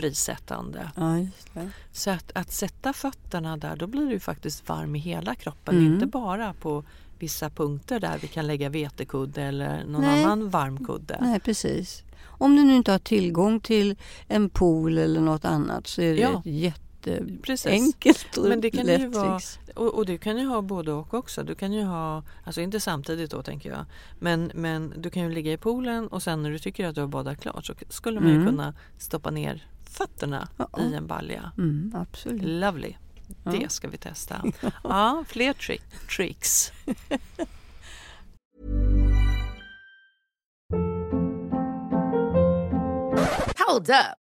[1.54, 1.62] Ja.
[1.92, 5.78] Så att, att sätta fötterna där, då blir du faktiskt varm i hela kroppen.
[5.78, 5.94] Mm.
[5.94, 6.84] Inte bara på
[7.20, 10.24] vissa punkter där vi kan lägga vetekudde eller någon Nej.
[10.24, 11.18] annan varm kudde.
[11.22, 12.04] Nej, precis.
[12.26, 13.96] Om du nu inte har tillgång till
[14.28, 16.38] en pool eller något annat så är det Ja.
[16.38, 16.74] ett Precis.
[17.08, 19.60] Jätteenkelt och Men det kan ju lätt vara- tricks.
[19.76, 21.44] Och, och du kan ju ha både och också.
[21.44, 23.86] Du kan ju ha, alltså inte samtidigt då tänker jag,
[24.20, 27.02] men, men du kan ju ligga i poolen och sen när du tycker att du
[27.02, 28.48] har badat klart så skulle man ju Mm.
[28.48, 30.70] kunna stoppa ner fötterna Ja.
[30.80, 31.52] i en balja.
[31.58, 32.42] Mm, absolut.
[32.44, 32.94] Lovely.
[33.44, 33.52] Ja.
[33.52, 34.44] Det ska vi testa.
[34.84, 35.82] Ja, fler tri-
[36.16, 36.72] tricks.
[43.68, 44.23] Hold up.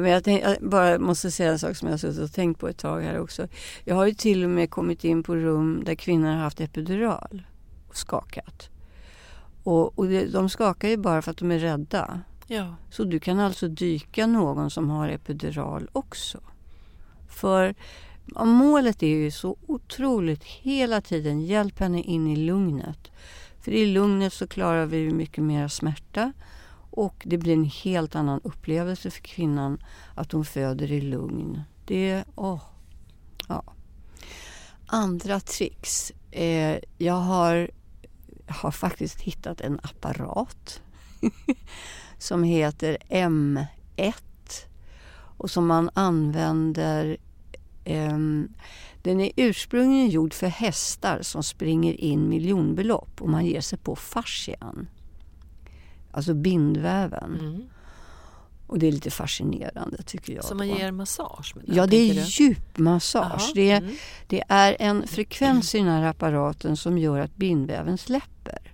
[0.00, 2.60] Men jag, tänk, jag bara måste säga en sak som jag har suttit och tänkt
[2.60, 3.48] på ett tag här också.
[3.84, 7.42] Jag har ju till och med kommit in på rum där kvinnor har haft epidural
[7.88, 8.68] och skakat.
[9.62, 12.20] Och, och de skakar ju bara för att de är rädda.
[12.46, 12.74] Ja.
[12.90, 16.40] Så du kan alltså dyka någon som har epidural också.
[17.28, 17.74] För
[18.44, 23.10] målet är ju så otroligt hela tiden, hjälp henne in i lugnet.
[23.60, 26.32] För i lugnet så klarar vi mycket mer smärta
[26.96, 29.82] och det blir en helt annan upplevelse för kvinnan
[30.14, 31.62] att hon föder i lugn.
[31.84, 32.62] Det, åh,
[33.48, 33.62] ja.
[34.86, 36.12] Andra tricks.
[36.30, 37.70] Eh, jag har,
[38.48, 40.82] har faktiskt hittat en apparat
[42.18, 44.14] som heter M1
[45.38, 47.16] och som man använder
[47.84, 48.18] eh,
[49.02, 53.96] den är ursprungligen gjord för hästar som springer in miljonbelopp och man ger sig på
[53.96, 54.88] fascian.
[56.16, 57.38] Alltså bindväven.
[57.40, 57.62] Mm.
[58.66, 60.44] Och det är lite fascinerande tycker jag.
[60.44, 63.52] Så man ger massage med den, Ja, det är djupmassage.
[63.54, 63.94] Det är, mm.
[64.26, 68.72] det är en frekvens i den här apparaten som gör att bindväven släpper.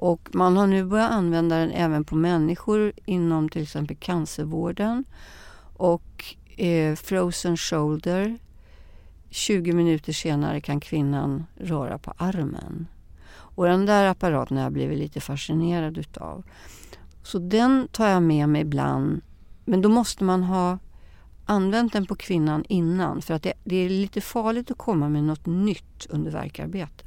[0.00, 5.04] Och man har nu börjat använda den även på människor inom till exempel cancervården
[5.76, 8.38] och eh, frozen shoulder.
[9.30, 12.86] 20 minuter senare kan kvinnan röra på armen.
[13.58, 16.44] Och den där apparaten har jag blivit lite fascinerad utav.
[17.22, 19.20] Så den tar jag med mig ibland.
[19.64, 20.78] Men då måste man ha
[21.44, 23.22] använt den på kvinnan innan.
[23.22, 27.04] För att det, det är lite farligt att komma med något nytt under verkarbete.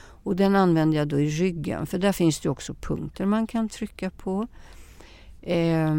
[0.00, 1.86] Och den använder jag då i ryggen.
[1.86, 4.46] För där finns det också punkter man kan trycka på.
[5.40, 5.94] Eh,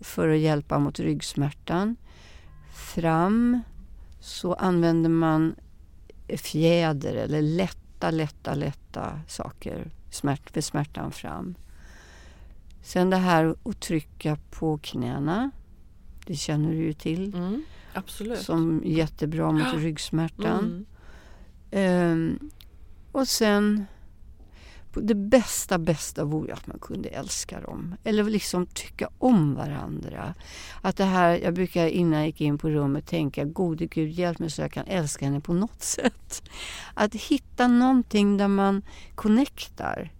[0.00, 1.96] för att hjälpa mot ryggsmärtan.
[2.74, 3.60] Fram
[4.20, 5.54] så använder man
[6.28, 11.54] fjäder eller lätt lätta, lätta, lätta saker smärt, för smärtan fram.
[12.82, 15.50] Sen det här att trycka på knäna.
[16.26, 17.34] Det känner du ju till.
[17.34, 17.64] Mm,
[17.94, 18.38] absolut.
[18.38, 20.64] Som jättebra mot ryggsmärtan.
[20.64, 20.86] Mm.
[21.70, 22.50] Ehm,
[23.12, 23.86] och sen...
[25.00, 27.94] Det bästa, bästa vore att man kunde älska dem.
[28.04, 30.34] Eller liksom tycka om varandra.
[30.82, 34.38] Att det här, jag brukar innan jag gick in på rummet tänka, gode gud hjälp
[34.38, 36.42] mig så jag kan älska henne på något sätt.
[36.94, 38.82] Att hitta någonting där man
[39.14, 40.10] connectar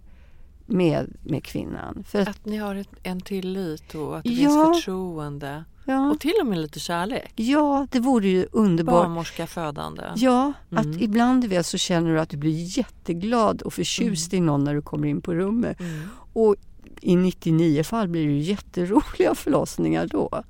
[0.65, 2.03] med, med kvinnan.
[2.07, 4.37] För att, Att ni har ett, en tillit och att det Ja.
[4.49, 5.63] finns förtroende.
[5.85, 7.31] Ja, Och till och med lite kärlek.
[7.35, 8.93] ja, det vore ju underbart.
[9.03, 10.03] Barnmorska, födande.
[10.15, 11.01] Ja, att Mm.
[11.01, 14.73] ibland du vet, så känner du att du blir jätteglad och förtjust i någon när
[14.75, 15.79] du kommer in på rummet.
[15.79, 16.01] Mm.
[16.33, 16.55] Och
[17.01, 20.43] i 99 fall blir det ju jätteroliga förlossningar då.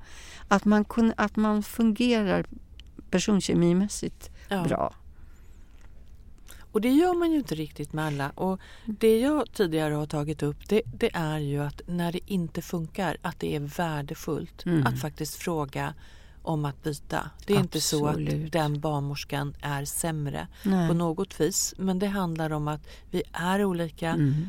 [0.48, 2.46] Att man, kun, att man fungerar
[3.10, 4.64] personkemimässigt Ja.
[4.64, 4.94] bra.
[6.76, 8.30] Och det gör man ju inte riktigt med alla.
[8.30, 12.62] Och det jag tidigare har tagit upp det, det är ju att när det inte
[12.62, 14.88] funkar att det är värdefullt Mm.
[14.88, 15.94] att faktiskt fråga
[16.42, 17.30] om att byta.
[17.46, 18.52] Det är inte så att Absolut.
[18.52, 20.88] den barnmorskan är sämre Nej.
[20.88, 21.74] på något vis.
[21.78, 24.10] Men det handlar om att vi är olika.
[24.10, 24.48] Mm.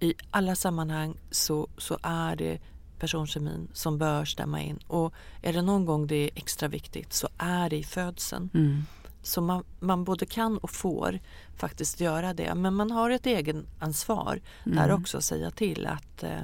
[0.00, 2.58] I alla sammanhang så, så är det
[2.98, 4.78] personkemin som bör stämma in.
[4.86, 8.50] Och är det någon gång det är extra viktigt så är det i födseln.
[8.54, 8.82] Mm.
[9.26, 11.20] Så man, man både kan och får
[11.56, 12.54] faktiskt göra det.
[12.54, 15.00] Men man har ett egen ansvar där Mm.
[15.02, 16.40] också att säga till att eh,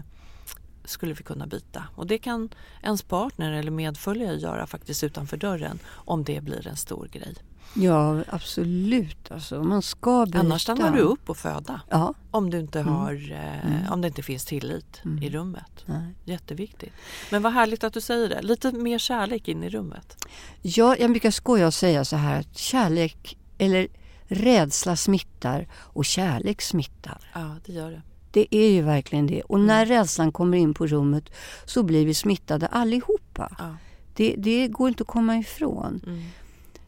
[0.85, 1.85] skulle vi kunna byta.
[1.97, 2.49] Och det kan
[2.83, 7.35] ens partner eller medföljare göra faktiskt utanför dörren om det blir en stor grej.
[7.75, 9.31] Ja, absolut.
[9.33, 10.39] Alltså, man ska byta.
[10.39, 11.81] Annars stannar du upp och föda.
[11.91, 12.15] Ja.
[12.31, 12.95] Om, du inte Mm.
[12.95, 15.85] har, eh, om det inte finns tillit i rummet.
[15.87, 16.15] Nej.
[16.25, 16.93] Jätteviktigt.
[17.31, 18.43] Men vad härligt att du säger det.
[18.43, 20.27] Lite mer kärlek in i rummet.
[20.63, 23.89] Ja, jag brukar skoja och säga så här att kärlek eller
[24.29, 27.31] rädsla smittar och kärlek smittar.
[27.35, 28.03] Ja, det gör det.
[28.31, 29.43] Det är ju verkligen det.
[29.43, 31.25] Och när rädslan kommer in på rummet
[31.65, 33.57] så blir vi smittade allihopa.
[33.59, 33.77] Ja.
[34.15, 36.01] Det, det går inte att komma ifrån.
[36.07, 36.23] Mm.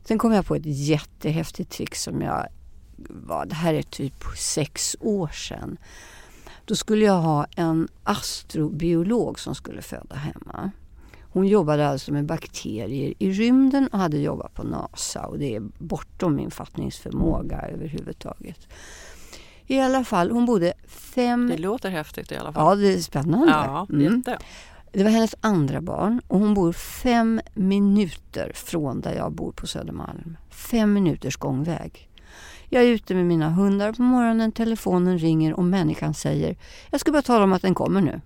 [0.04, 2.46] Sen kom jag på ett jättehäftigt trick som jag...
[2.96, 5.76] Var, det här är typ sex år sedan.
[6.64, 10.70] Då skulle jag ha en astrobiolog som skulle föda hemma.
[11.32, 15.26] Hon jobbade alltså med bakterier i rymden och hade jobbat på NASA.
[15.26, 18.68] Och det är bortom min fattningsförmåga överhuvudtaget.
[19.66, 21.48] I alla fall, hon bodde fem...
[21.48, 22.64] Det låter häftigt i alla fall.
[22.64, 23.52] Ja, det är spännande.
[23.52, 24.22] Ja, Mm.
[24.96, 29.66] Det var hennes andra barn och hon bor fem minuter från där jag bor på
[29.66, 30.36] Södermalm.
[30.50, 32.08] Fem minuters gångväg.
[32.68, 36.56] Jag är ute med mina hundar på morgonen, telefonen ringer och människan säger
[36.90, 38.20] Jag ska bara tala om att den kommer nu.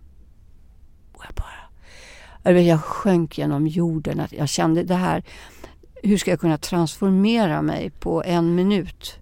[1.12, 2.54] Och jag bara...
[2.54, 4.20] Jag Jag sjönk genom jorden.
[4.20, 5.24] Att jag kände det här,
[6.02, 9.18] hur ska jag kunna transformera mig på en minut?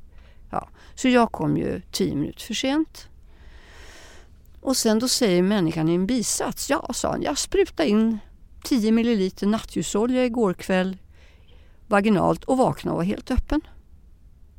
[0.50, 3.08] Ja, så jag kom ju tio minuter för sent.
[4.66, 8.18] Och sen då säger människan i en bisats, ja sa han, jag sprutade in
[8.62, 10.98] 10 milliliter nattljusolja igår kväll
[11.86, 13.60] vaginalt och vaknade och var helt öppen.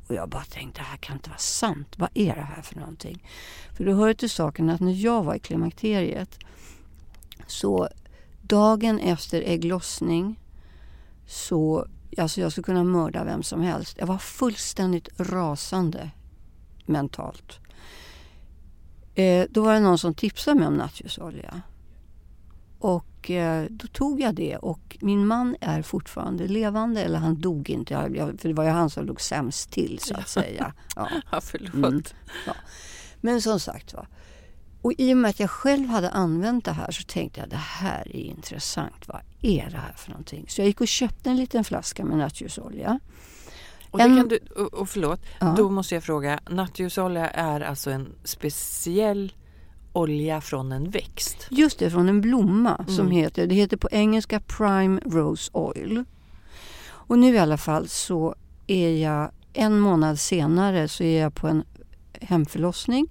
[0.08, 1.94] Och jag bara tänkte, det här kan inte vara sant.
[1.96, 3.28] Vad är det här för någonting?
[3.76, 6.38] För det hör ju till saken att när jag var i klimakteriet
[7.46, 7.88] så
[8.42, 10.40] dagen efter ägglossning
[11.26, 11.86] så,
[12.18, 13.96] alltså jag skulle kunna mörda vem som helst.
[13.98, 16.10] Jag var fullständigt rasande
[16.86, 17.60] mentalt.
[19.18, 21.62] Eh, då var det någon som tipsade mig om nattljusolja.
[22.78, 27.70] Och eh, då tog jag det och min man är fortfarande levande, eller han dog
[27.70, 30.72] inte, jag, för det var ju han som låg sämst till så att säga.
[30.96, 31.08] Ja.
[31.32, 31.74] Ja, förlåt.
[31.74, 32.02] Mm.
[32.46, 32.54] Ja.
[33.20, 34.08] Men som sagt var,
[34.82, 37.56] och i och med att jag själv hade använt det här så tänkte jag det
[37.56, 39.08] här är intressant.
[39.08, 40.46] Vad är det här för någonting?
[40.48, 43.00] Så jag gick och köpte en liten flaska med nattljusolja.
[43.90, 45.54] Och, En- du, och, och förlåt, Ja.
[45.56, 46.40] då måste jag fråga.
[46.50, 49.32] Nattljusolja är alltså en speciell
[49.92, 51.46] olja från en växt.
[51.50, 53.10] Just det, från en blomma som Mm.
[53.10, 56.04] heter, det heter på engelska Prime Rose Oil.
[56.86, 58.34] Och nu i alla fall så
[58.66, 61.64] är jag, en månad senare så är jag på en
[62.20, 63.06] hemförlossning.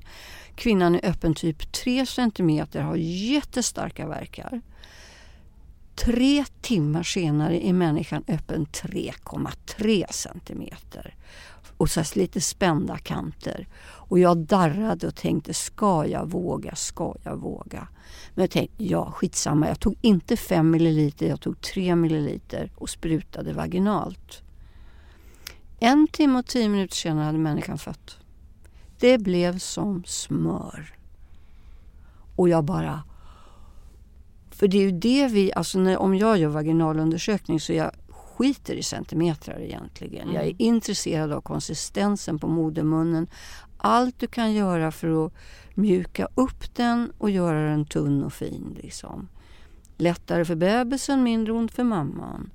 [0.56, 4.62] Kvinnan är öppen typ 3 centimeter, har jättestarka verkar.
[6.06, 11.16] Tre timmar senare är människan öppen 3,3 centimeter.
[11.78, 13.68] Och så lite spända kanter.
[13.82, 17.88] Och jag darrade och tänkte, ska jag våga, ska jag våga?
[18.36, 19.68] Men jag tänkte, ja skitsamma.
[19.68, 24.42] Jag tog inte 5 milliliter, jag tog 3 milliliter och sprutade vaginalt.
[25.80, 28.18] En timme och tio minuter senare hade människan fött.
[29.00, 30.96] Det blev som smör.
[32.36, 33.04] Och jag bara...
[34.58, 35.54] För det är ju det vi...
[35.54, 40.34] Alltså när, om jag gör vaginalundersökning så jag skiter i centimetrar egentligen.
[40.34, 43.28] Jag är intresserad av konsistensen på modermunnen.
[43.78, 45.34] Allt du kan göra för att
[45.74, 48.78] mjuka upp den och göra den tunn och fin.
[48.82, 49.28] Liksom.
[49.98, 52.50] Lättare för bebisen, mindre ont för mamman.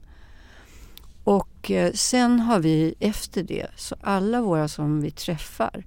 [1.24, 5.84] Och eh, sen har vi efter det, så alla våra som vi träffar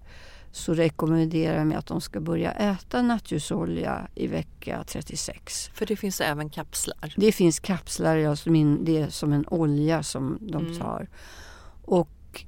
[0.55, 5.69] så rekommenderar vi att de ska börja äta nattljusolja i vecka 36.
[5.73, 7.13] För det finns även kapslar.
[7.17, 10.77] Det finns kapslar, ja, som in, det är som en olja som de Mm.
[10.77, 11.09] tar.
[11.85, 12.45] Och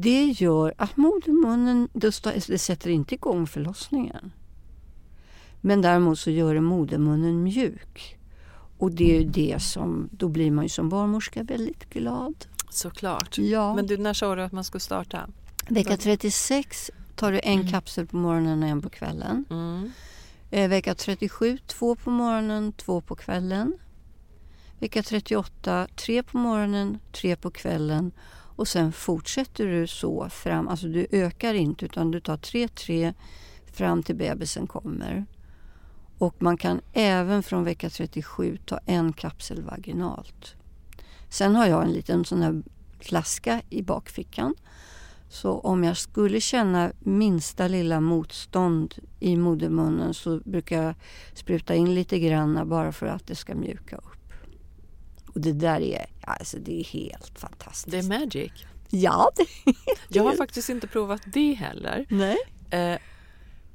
[0.00, 2.12] det gör att modermunnen, det
[2.58, 4.32] sätter inte igång förlossningen.
[5.60, 8.18] Men däremot så gör det modermunnen mjuk.
[8.78, 12.34] Och det är ju det som, då blir man ju som barnmorska väldigt glad.
[12.70, 13.38] Såklart.
[13.38, 13.74] Ja.
[13.74, 15.28] Men du, när sa du att man skulle starta?
[15.68, 17.72] Vecka 36 tar du en Mm.
[17.72, 19.44] kapsel på morgonen och en på kvällen.
[19.50, 19.92] Mm.
[20.50, 23.78] Eh, vecka 37, två på morgonen, två på kvällen.
[24.78, 28.12] Vecka 38, tre på morgonen, tre på kvällen.
[28.56, 33.14] Och sen fortsätter du så fram, alltså du ökar inte utan du tar tre, tre
[33.72, 35.26] fram till bebisen kommer.
[36.18, 40.54] Och man kan även från vecka 37 ta en kapsel vaginalt.
[41.28, 42.62] Sen har jag en liten sån här
[43.00, 44.54] flaska i bakfickan.
[45.34, 50.94] Så om jag skulle känna minsta lilla motstånd i modermunnen så brukar jag
[51.34, 54.32] spruta in lite grann bara för att det ska mjuka upp.
[55.26, 57.90] Och det där är, alltså det är helt fantastiskt.
[57.90, 58.52] Det är magic.
[58.90, 59.46] Ja, det
[60.08, 62.06] Jag har faktiskt inte provat det heller.
[62.08, 62.36] Nej.
[62.70, 62.98] Eh,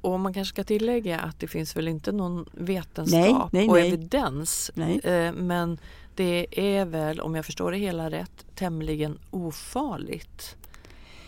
[0.00, 3.74] och man kanske ska tillägga att det finns väl inte någon vetenskap Nej, nej, och
[3.74, 3.88] nej.
[3.88, 4.70] evidens.
[4.70, 5.78] Eh, men
[6.14, 6.46] det
[6.78, 10.56] är väl, om jag förstår det hela rätt, tämligen ofarligt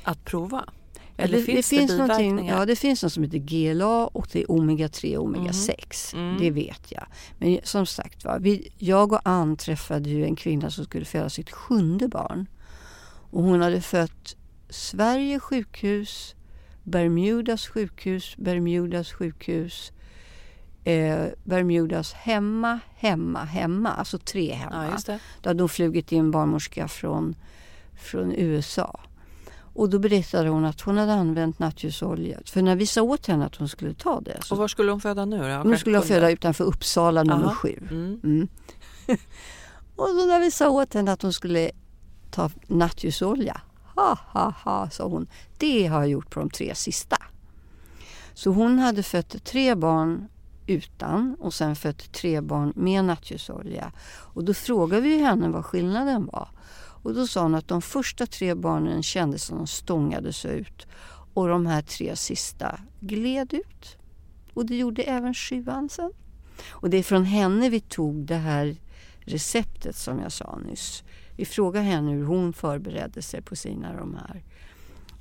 [0.04, 0.64] att prova.
[1.16, 4.42] Eller det, finns det, finns någonting, ja, det finns något som heter GLA och det
[4.42, 6.14] är omega-3 och omega-6.
[6.14, 6.38] Mm.
[6.38, 7.06] Det vet jag.
[7.38, 11.30] Men som sagt va, vi, jag och Ann träffade ju en kvinna som skulle föda
[11.30, 12.46] sitt sjunde barn.
[13.30, 14.36] Och hon hade fött
[14.68, 16.34] Sverige sjukhus,
[16.82, 19.92] Bermudas sjukhus, Bermudas sjukhus,
[20.84, 23.90] eh, Bermudas hemma, hemma, hemma.
[23.90, 25.00] Alltså tre hemma.
[25.06, 25.18] Ja.
[25.42, 27.36] Då hade hon flugit in barnmorska från,
[27.96, 29.00] från USA.
[29.74, 32.38] Och då berättade hon att hon hade använt nattljusolja.
[32.44, 34.40] För när vi sa åt henne att hon skulle ta det.
[34.50, 35.68] Och var skulle hon föda nu då?
[35.68, 37.54] hon skulle föda utanför Uppsala nummer Aha.
[37.54, 37.78] sju.
[37.90, 38.20] Mm.
[38.24, 38.48] Mm.
[39.96, 41.70] och så när vi sa åt henne att hon skulle
[42.30, 43.60] ta nattljusolja.
[43.94, 45.26] Ha, ha, ha, sa hon.
[45.58, 47.16] Det har jag gjort på de tre sista.
[48.34, 50.28] Så hon hade fött tre barn
[50.66, 53.92] utan och sen fött tre barn med nattljusolja.
[54.04, 56.48] Och då frågade vi henne vad skillnaden var.
[57.02, 60.86] Och då sa hon att de första tre barnen kändes som de stångades ut
[61.34, 63.96] och de här tre sista gled ut.
[64.54, 66.12] Och det gjorde även sjuan sen.
[66.70, 68.76] Och det är från henne vi tog det här
[69.20, 71.04] receptet som jag sa nyss.
[71.36, 74.42] Vi frågade henne hur hon förberedde sig på sina de här.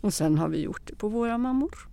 [0.01, 1.87] Och sen har vi gjort det på våra mammor.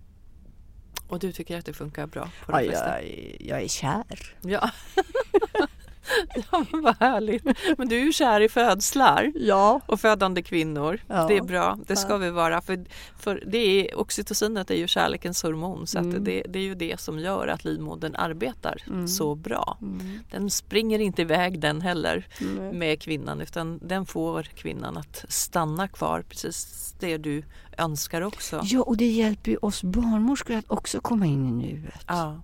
[1.07, 4.35] Och du tycker att det funkar bra på de Ja, jag, jag är kär.
[4.41, 4.71] Ja.
[6.51, 7.43] ja, men vad härligt.
[7.77, 9.81] Men du är ju kär i födslar Ja.
[9.85, 10.99] och födande kvinnor.
[11.07, 11.27] Ja.
[11.27, 12.61] Det är bra, det ska vi vara.
[12.61, 12.85] För,
[13.19, 13.57] för det
[13.91, 16.23] är, oxytocinet är ju kärlekens hormon så Mm.
[16.23, 19.07] det, det är ju det som gör att livmodern arbetar Mm.
[19.07, 19.77] så bra.
[19.81, 20.19] Mm.
[20.31, 22.27] Den springer inte iväg den heller
[22.73, 27.43] med kvinnan utan den får kvinnan att stanna kvar precis det du
[27.77, 28.61] önskar också.
[28.63, 32.03] Ja, och det hjälper ju oss barnmorskor att också komma in i nuet.
[32.07, 32.41] Ja,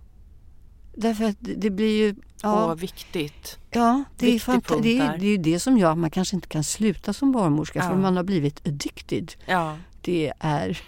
[0.98, 2.16] Därför att det, blir ju...
[2.42, 3.60] Ja, och viktigt.
[3.72, 6.10] ja det, är viktig punkt det, är, det är ju det som gör att man
[6.10, 7.96] kanske inte kan sluta som barnmorska för Ja.
[7.96, 9.34] man har blivit addicted.
[9.46, 10.82] Ja, Det är...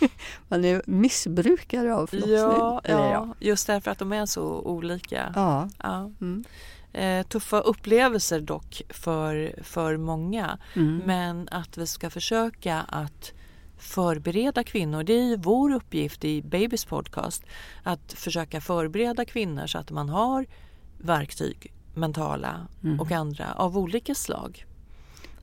[0.48, 2.36] man är missbrukare av förlossning.
[2.36, 5.32] ja, Eller ja, just därför att de är så olika.
[5.34, 5.68] ja.
[5.82, 6.10] Ja.
[6.20, 6.44] Mm.
[6.92, 10.58] Eh, tuffa upplevelser dock för, för många.
[10.76, 11.02] Mm.
[11.06, 13.32] Men att vi ska försöka att
[13.78, 15.02] förbereda kvinnor.
[15.02, 17.42] Det är ju vår uppgift i Babys podcast
[17.82, 20.46] att försöka förbereda kvinnor så att man har
[20.98, 23.00] verktyg, mentala Mm.
[23.00, 24.66] och andra av olika slag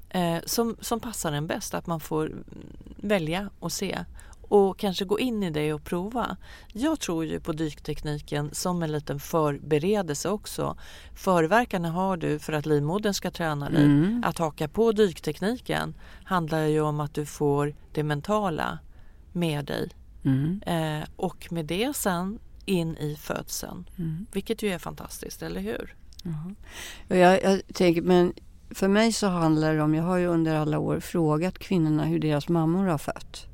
[0.09, 1.73] eh, som, som passar en bäst.
[1.73, 2.31] Att man får
[2.97, 4.05] välja och se
[4.49, 6.37] och kanske gå in i det och prova.
[6.73, 10.77] Jag tror ju på dyktekniken som en liten förberedelse också.
[11.15, 13.83] Förverkarna har du för att livmodern ska träna dig.
[13.85, 14.23] Mm.
[14.25, 15.93] Att haka på dyktekniken
[16.23, 18.79] handlar ju om att du får det mentala
[19.31, 19.89] med dig
[20.25, 20.61] Mm.
[20.65, 23.89] eh, och med det sen in i födseln.
[23.97, 24.25] Mm.
[24.31, 25.95] Vilket ju är fantastiskt, eller hur?
[27.09, 28.33] Och Jag, jag tänker, men
[28.69, 32.19] för mig så handlar det om, jag har ju under alla år frågat kvinnorna hur
[32.19, 33.47] deras mammor har fött.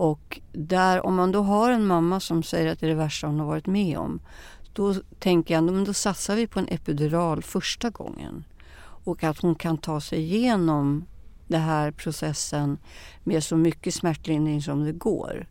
[0.00, 3.26] Och där, om man då har en mamma som säger att det är det värsta
[3.26, 4.20] hon har varit med om,
[4.72, 8.44] då tänker jag, men då satsar vi på en epidural första gången.
[9.04, 11.04] Och att hon kan ta sig igenom
[11.46, 12.78] den här processen
[13.24, 15.46] med så mycket smärtlindring som det går.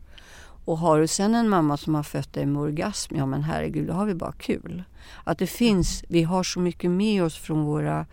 [0.64, 3.86] Och har du sen en mamma som har fött dig med orgasm, ja men herregud,
[3.86, 4.82] då har vi bara kul.
[5.24, 8.06] Att det finns, vi har så mycket med oss från våra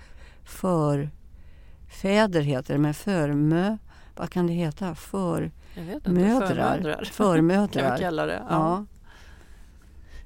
[0.43, 1.11] förfäder
[2.41, 3.77] heter det, men förmö,
[4.15, 4.95] vad kan det heta?
[4.95, 6.09] För jag vet inte.
[6.09, 7.03] Förmödrar.
[7.67, 8.43] kan vi kalla det.
[8.49, 8.85] Ja.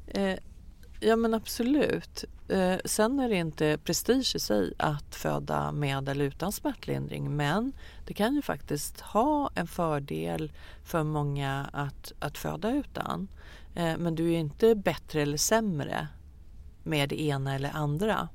[0.08, 0.38] Eh,
[1.00, 2.26] ja men absolut.
[2.48, 7.74] Eh, sen är det inte prestige i sig att föda med eller utan smärtlindring men
[8.08, 10.52] det kan ju faktiskt ha en fördel
[10.84, 13.28] för många att, att föda utan.
[13.76, 16.08] Eh, men du är inte bättre eller sämre
[16.84, 18.30] med det ena eller andra.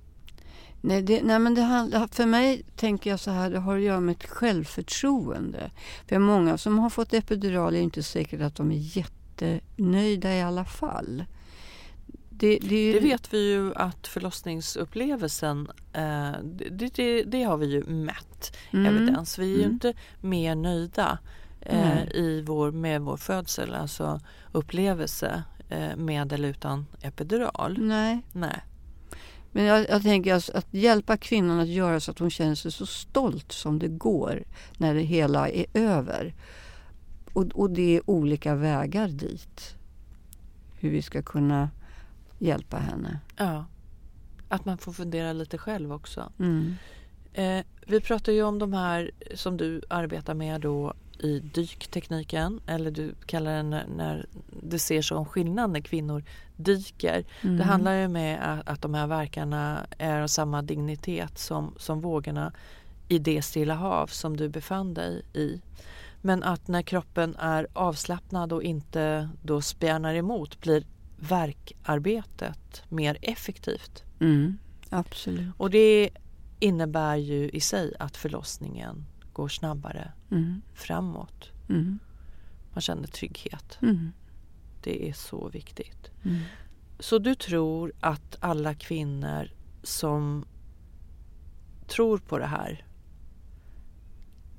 [0.86, 3.82] Nej, det, nej men det handlar, för mig tänker jag så här, det har att
[3.82, 5.70] göra med ett självförtroende.
[6.08, 10.64] För många som har fått epidural är inte säkert att de är jättenöjda i alla
[10.64, 11.24] fall.
[12.30, 16.32] Det, det, Det vet vi ju att förlossningsupplevelsen, eh,
[16.70, 18.96] det, det, det har vi ju mätt Mm.
[18.96, 19.38] evidens.
[19.38, 19.72] Vi är ju Mm.
[19.72, 21.18] inte mer nöjda
[21.60, 22.10] eh, Nej.
[22.14, 24.20] i vår, med vår födsel, alltså
[24.52, 27.78] upplevelse eh, med eller utan epidural.
[27.80, 28.22] Nej.
[28.32, 28.60] Nej.
[29.56, 32.72] Men jag, jag tänker alltså att hjälpa kvinnan att göra så att hon känner sig
[32.72, 34.44] så stolt som det går
[34.78, 36.34] när det hela är över.
[37.32, 39.74] Och, och det är olika vägar dit.
[40.78, 41.70] Hur vi ska kunna
[42.38, 43.20] hjälpa henne.
[43.36, 43.64] Ja.
[44.48, 46.32] Att man får fundera lite själv också.
[46.38, 46.74] Mm.
[47.32, 52.90] Eh, vi pratar ju om de här som du arbetar med då i dyktekniken eller
[52.90, 54.26] du kallar den när, när
[54.62, 56.24] du ser som skillnad när kvinnor
[56.56, 57.24] dyker.
[57.42, 57.56] Mm.
[57.56, 62.00] Det handlar ju med att, att de här verkarna är av samma dignitet som, som
[62.00, 62.52] vågorna
[63.08, 65.60] i det stilla hav som du befann dig i.
[66.20, 70.84] Men att när kroppen är avslappnad och inte då spjärnar emot blir
[71.16, 74.04] verkarbetet mer effektivt.
[74.20, 74.58] Mm.
[74.90, 75.54] Absolut.
[75.56, 76.10] Och det
[76.60, 79.04] innebär ju i sig att förlossningen
[79.36, 80.62] går snabbare Mm.
[80.74, 81.50] framåt.
[81.68, 81.98] Mm.
[82.72, 83.78] Man känner trygghet.
[83.82, 84.12] Mm.
[84.82, 86.10] Det är så viktigt.
[86.24, 86.40] Mm.
[86.98, 89.50] Så du tror att alla kvinnor
[89.82, 90.44] som
[91.86, 92.84] tror på det här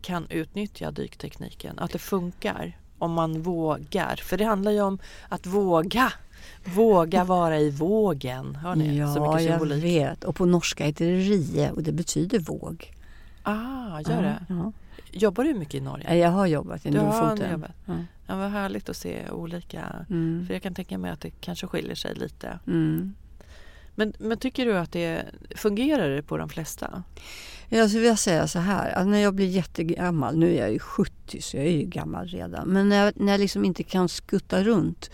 [0.02, 1.80] kan utnyttja dyktekniken?
[1.80, 4.16] Att det funkar om man vågar?
[4.16, 5.00] För det handlar ju om
[5.30, 6.14] att våga.
[6.66, 8.56] Våga vara i vågen.
[8.56, 8.98] Hör ni?
[8.98, 10.24] Ja, jag vet.
[10.24, 12.94] Och på norska heter det rie och det betyder våg.
[13.52, 14.46] Ah, gör det?
[14.50, 14.72] Ja.
[15.12, 16.06] Jobbar du mycket i Norge?
[16.10, 16.16] Ja.
[16.16, 17.52] Jag har jobbat i Du har Nordfoten.
[17.52, 17.72] jobbat.
[17.86, 17.94] Ja.
[18.28, 20.06] Ja, vad härligt att se olika.
[20.10, 20.46] Mm.
[20.48, 22.60] För jag kan tänka mig att det kanske skiljer sig lite.
[22.68, 23.14] Mm.
[23.96, 25.24] Men, men tycker du att det
[25.56, 27.04] fungerar det på de flesta?
[27.70, 30.80] Jag skulle vilja säga så här, att när jag blir jättegammal, nu är jag ju
[30.80, 34.10] 70 så jag är ju gammal redan, men när jag, när jag liksom inte kan
[34.10, 35.12] skutta runt,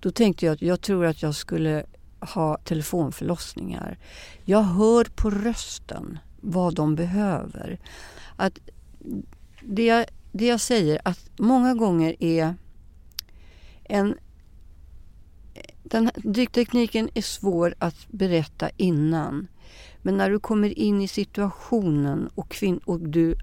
[0.00, 1.84] då tänkte jag att jag tror att jag skulle
[2.20, 3.98] ha telefonförlossningar.
[4.44, 7.78] Jag hör på rösten vad de behöver.
[8.36, 8.58] Att
[9.60, 12.54] det, jag, det jag säger, att många gånger är
[13.84, 14.14] en
[15.82, 19.46] den dyktekniken är svår att berätta innan.
[20.02, 23.36] Men när du kommer in i situationen och, kvin- och du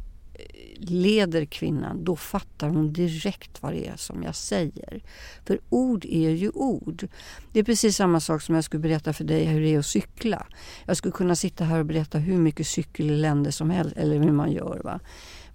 [0.90, 5.04] leder kvinnan, då fattar hon direkt vad det är som jag säger.
[5.46, 7.08] För ord är ju ord.
[7.52, 9.86] Det är precis samma sak som jag skulle berätta för dig hur det är att
[9.86, 10.48] cykla.
[10.86, 14.52] Jag skulle kunna sitta här och berätta hur mycket cykelelände som helst, eller hur man
[14.52, 14.82] gör.
[14.84, 15.00] Va?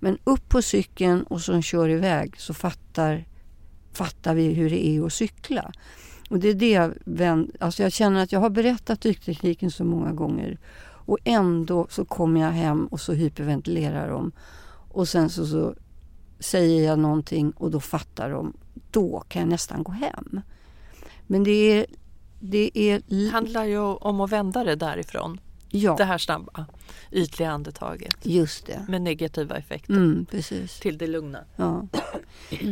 [0.00, 3.24] Men upp på cykeln och så kör iväg så fattar,
[3.92, 5.72] fattar vi hur det är att cykla.
[6.30, 9.84] Och det är det jag, vänder, alltså jag känner att jag har berättat dyktekniken så
[9.84, 10.58] många gånger
[11.06, 14.32] och ändå så kommer jag hem och så hyperventilerar de.
[14.96, 15.74] Och sen så, så
[16.38, 18.52] säger jag någonting och då fattar de.
[18.90, 20.40] Då kan jag nästan gå hem.
[21.26, 21.86] Men det är...
[22.40, 25.40] Det är handlar ju om att vända det därifrån.
[25.70, 26.66] ja, Det här snabba,
[27.12, 28.84] ytliga andetaget just det.
[28.88, 30.80] med negativa effekter Mm, precis.
[30.80, 31.38] till det lugna.
[31.56, 31.86] Ja.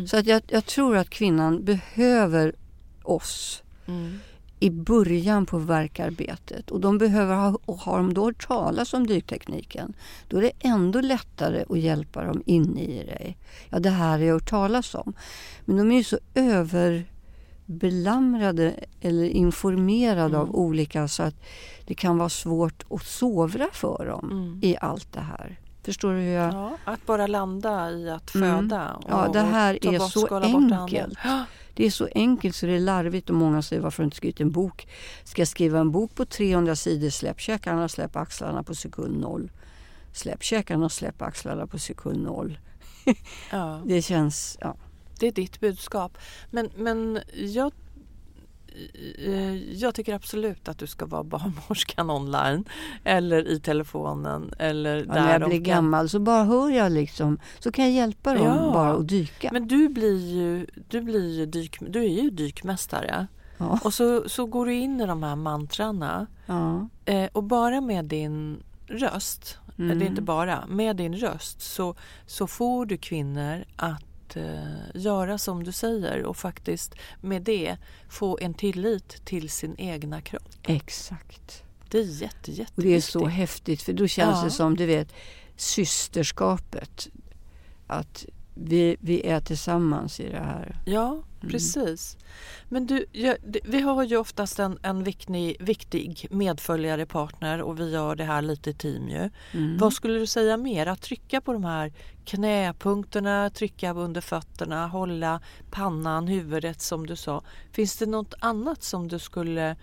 [0.06, 2.54] Så att jag, jag tror att kvinnan behöver
[3.02, 4.18] oss Mm.
[4.64, 6.70] I början på verkarbetet.
[6.70, 9.94] Och de behöver ha, och har de då hört talas om dyktekniken,
[10.28, 13.36] då är det ändå lättare att hjälpa dem in i dig.
[13.70, 15.14] Ja, det här har jag hört talas om.
[15.64, 16.18] Men de är ju så
[17.66, 21.34] överbelamrade eller informerade av olika så att
[21.86, 24.60] det kan vara svårt att sovra för dem Mm.
[24.62, 25.60] i allt det här.
[25.82, 26.54] Förstår du hur jag...
[26.54, 28.60] Ja, att bara landa i att Mm.
[28.68, 28.92] föda.
[28.92, 31.18] Och, Ja, det här och ta är bort, så bort enkelt.
[31.24, 31.44] Ja,
[31.74, 34.16] Det är så enkelt så det är larvigt och många säger varför har du inte
[34.16, 34.88] skrivit en bok?
[35.24, 37.10] Ska jag skriva en bok på 300 sidor?
[37.10, 39.50] Släpp käkarna, släpp axlarna på sekund noll.
[40.12, 42.58] Släpp käkarna, släpp axlarna på sekund noll.
[43.50, 44.76] Ja, Det känns, ja.
[45.18, 46.18] det är ditt budskap.
[46.50, 47.72] Men, men jag,
[49.72, 52.64] jag tycker absolut att du ska vara barnmorskan online
[53.04, 57.38] eller i telefonen eller ja när jag blir kan- gammal så bara hör jag liksom,
[57.58, 58.70] så kan jag hjälpa dem Ja.
[58.72, 59.48] bara att dyka.
[59.52, 63.26] Men du blir ju, du blir ju, dyk, du är ju dykmästare.
[63.58, 63.78] Ja.
[63.84, 66.88] Och så, så går du in i de här mantrarna Ja.
[67.04, 69.90] eh, och bara med din röst, Mm.
[69.90, 71.94] eller inte bara, med din röst så,
[72.26, 74.02] så får du kvinnor att
[74.36, 74.64] eh,
[74.94, 77.76] göra som du säger och faktiskt med det
[78.08, 80.48] få en tillit till sin egna kropp.
[80.62, 81.62] Exakt.
[81.88, 82.76] Det är jätte, jätteviktigt.
[82.76, 84.44] Och det är så häftigt för då känns Ja.
[84.44, 85.08] det som, du vet,
[85.56, 87.08] systerskapet.
[87.86, 90.76] Att vi, vi är tillsammans i det här.
[90.86, 92.16] Ja, precis.
[92.68, 97.80] Men du, ja, det- vi har ju oftast en, en viktig, viktig medföljare partner och
[97.80, 99.30] vi gör det här lite i team ju.
[99.52, 99.78] Mm.
[99.78, 100.86] Vad skulle du säga mer?
[100.86, 101.92] Att trycka på de här
[102.24, 105.40] knäpunkterna, trycka under fötterna, hålla
[105.70, 107.42] pannan, huvudet som du sa.
[107.72, 109.76] Finns det något annat som du skulle...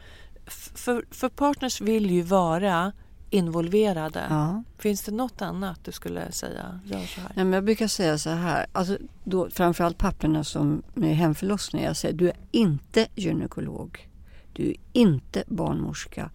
[0.76, 2.92] För, för partners vill ju vara
[3.32, 4.26] involverade.
[4.30, 4.64] Ja.
[4.78, 6.80] Finns det något annat du skulle säga?
[6.86, 7.32] Gör så här.
[7.36, 11.84] Nej, men jag brukar säga så här, alltså då, framförallt papporna som med hemförlossning.
[11.84, 14.10] Jag säger, du är inte gynekolog.
[14.54, 16.30] Du är inte barnmorska.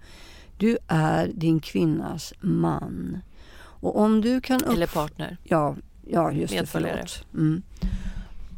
[0.58, 3.18] Du är din kvinnas man.
[3.58, 4.64] Och om du kan...
[4.64, 4.74] Upp...
[4.74, 5.36] Eller partner.
[5.44, 5.76] Ja,
[6.06, 6.66] ja just det.
[6.66, 7.24] Förlåt.
[7.34, 7.62] Mm.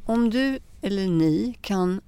[0.06, 2.00] Om du eller ni kan...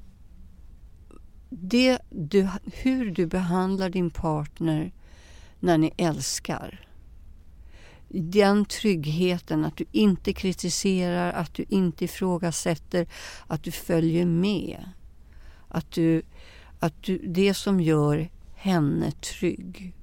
[1.49, 4.93] Det du, hur du behandlar din partner
[5.61, 6.87] när ni älskar.
[8.13, 13.07] Den tryggheten att du inte kritiserar, att du inte ifrågasätter,
[13.47, 14.89] att du följer med.
[15.69, 16.23] Att du,
[16.79, 19.95] att du, det som gör henne trygg.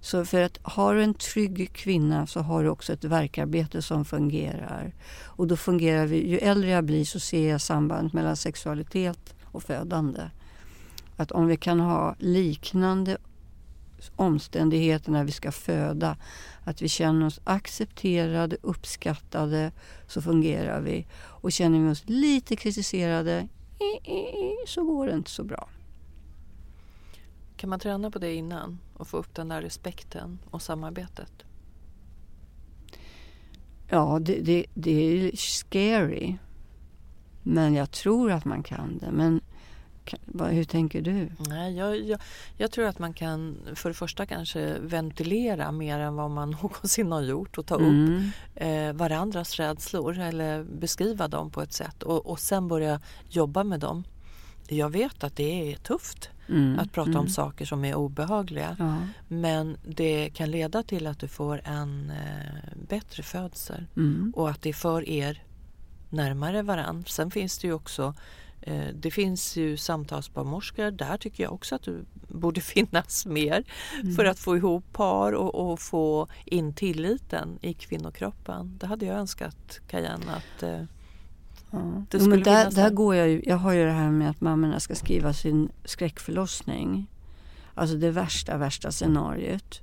[0.00, 4.04] Så för att har du en trygg kvinna så har du också ett verkarbete som
[4.04, 4.94] fungerar.
[5.22, 9.62] Och då fungerar vi, ju äldre jag blir så ser jag sambandet mellan sexualitet och
[9.62, 10.20] födande.
[11.16, 13.18] Att om vi kan ha liknande
[14.16, 16.16] omständigheter när vi ska föda,
[16.64, 19.72] att vi känner oss accepterade, uppskattade,
[20.06, 21.06] så fungerar vi.
[21.16, 23.48] Och känner vi oss lite kritiserade,
[24.66, 25.68] så går det inte så bra.
[27.56, 31.32] Kan man träna på det innan och få upp den där respekten och samarbetet?
[33.88, 36.36] Ja, det, det, det är scary.
[37.42, 39.10] Men jag tror att man kan det.
[39.12, 39.40] Men
[40.50, 41.28] hur tänker du?
[41.48, 42.20] Nej, jag, jag,
[42.56, 47.12] jag tror att man kan för det första kanske ventilera mer än vad man någonsin
[47.12, 48.16] har gjort och ta Mm.
[48.16, 48.22] upp
[48.54, 53.80] eh, varandras rädslor eller beskriva dem på ett sätt och, och sen börja jobba med
[53.80, 54.04] dem.
[54.68, 57.28] Jag vet att det är tufft Mm, att prata om mm.
[57.28, 58.96] saker som är obehagliga Ja.
[59.28, 64.32] men det kan leda till att du får en eh, bättre födsel Mm.
[64.36, 65.42] och att det för er
[66.10, 67.04] närmare varann.
[67.06, 68.14] Sen finns det ju också
[68.94, 70.90] det finns ju samtalsbarnmorskor.
[70.90, 73.64] Där tycker jag också att du borde finnas mer
[74.16, 78.78] för att få ihop par och, och få in tilliten i kvinnokroppen.
[78.80, 80.82] Det hade jag önskat Kajan att eh,
[81.70, 82.04] Ja.
[82.10, 84.30] Det Jo, men där, finnas där går jag ju, jag har ju det här med
[84.30, 87.10] att mammorna ska skriva sin skräckförlossning.
[87.74, 89.80] Alltså det värsta, värsta scenariot.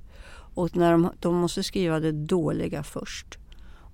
[0.54, 3.38] Och när de, de måste skriva det dåliga först.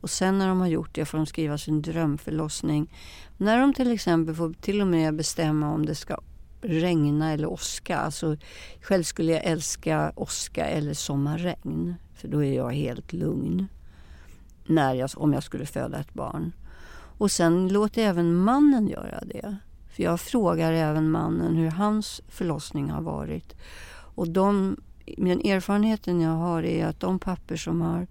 [0.01, 2.95] Och sen när de har gjort det får de skriva sin drömförlossning.
[3.37, 6.19] När de till exempel får till och med bestämma om det ska
[6.63, 7.97] regna eller åska.
[7.97, 8.37] Alltså,
[8.81, 11.95] själv skulle jag älska åska eller sommarregn.
[12.15, 13.67] För då är jag helt lugn.
[14.67, 16.53] När jag, om jag skulle föda ett barn.
[17.19, 19.57] Och sen låter jag även mannen göra det.
[19.91, 23.57] För jag frågar även mannen hur hans förlossning har varit.
[24.15, 24.77] Och de,
[25.17, 28.07] den erfarenheten jag har är att de papper som har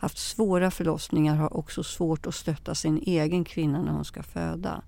[0.00, 4.82] haft svåra förlossningar har också svårt att stötta sin egen kvinna när hon ska föda.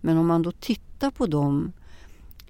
[0.00, 1.72] Men om man då tittar på dem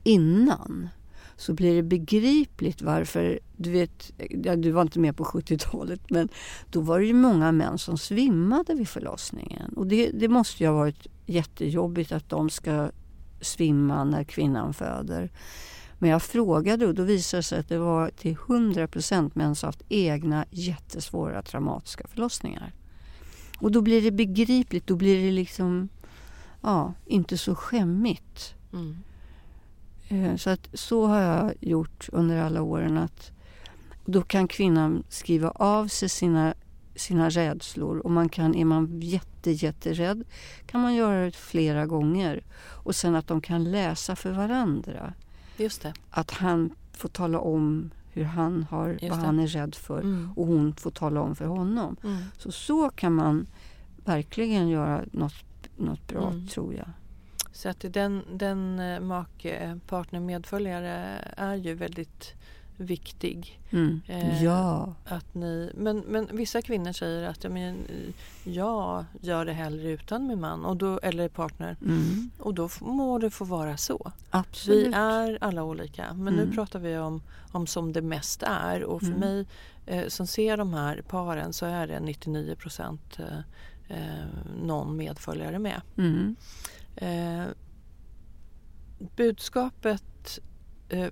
[0.03, 0.89] innan
[1.37, 4.13] så blir det begripligt varför, du vet,
[4.45, 6.29] ja, du var inte med på 70-talet, men
[6.71, 9.73] då var det ju många män som svimmade vid förlossningen.
[9.77, 12.91] Och det, det måste ju ha varit jättejobbigt att de ska
[13.41, 15.31] svimma när kvinnan föder.
[16.05, 19.55] Men jag frågade och då visade det sig att det var till 100 procent män
[19.55, 22.73] som haft egna jättesvåra traumatiska förlossningar.
[23.59, 25.89] Och då blir det begripligt, då blir det liksom
[26.63, 28.55] ja, inte så skämmigt.
[28.73, 28.97] mm.
[30.09, 33.33] Eh, Så att så har jag gjort under alla åren att
[34.05, 36.55] då kan kvinnan skriva av sig sina,
[36.97, 40.25] sina rädslor och man kan, är man jätte, jätterädd
[40.67, 42.45] kan man göra det flera gånger.
[42.85, 45.15] Och sen att de kan läsa för varandra.
[45.57, 45.95] Just det.
[46.11, 49.27] Att han får tala om hur han har, Just vad det.
[49.27, 50.31] han är rädd för Mm.
[50.37, 51.97] och hon får tala om för honom.
[52.05, 52.17] Mm.
[52.39, 53.47] Så så kan man
[54.05, 55.45] verkligen göra något,
[55.77, 56.47] något bra Mm.
[56.49, 56.89] tror jag.
[57.53, 62.35] Så att den, den eh, make, partner, medföljare är ju väldigt
[62.77, 63.61] viktig.
[63.71, 64.01] Mm.
[64.09, 64.95] Eh, ja.
[65.05, 67.77] Att ni, men, men vissa kvinnor säger att ja, men,
[68.45, 71.77] jag gör det hellre utan min man och då, eller partner.
[71.83, 72.31] Mm.
[72.39, 74.13] Och då må det få vara så.
[74.31, 74.87] Absolut.
[74.87, 76.15] Vi är alla olika.
[76.15, 76.47] Men Mm.
[76.49, 77.23] nu pratar vi om,
[77.53, 78.83] om som det mest är.
[78.85, 79.21] Och för Mm.
[79.21, 79.47] mig
[79.87, 83.39] eh, som ser de här paren så är det 99 procent eh,
[83.99, 84.25] eh,
[84.63, 85.81] någon medföljare med.
[85.99, 86.37] Mm.
[86.97, 87.45] Eh,
[89.17, 90.03] budskapet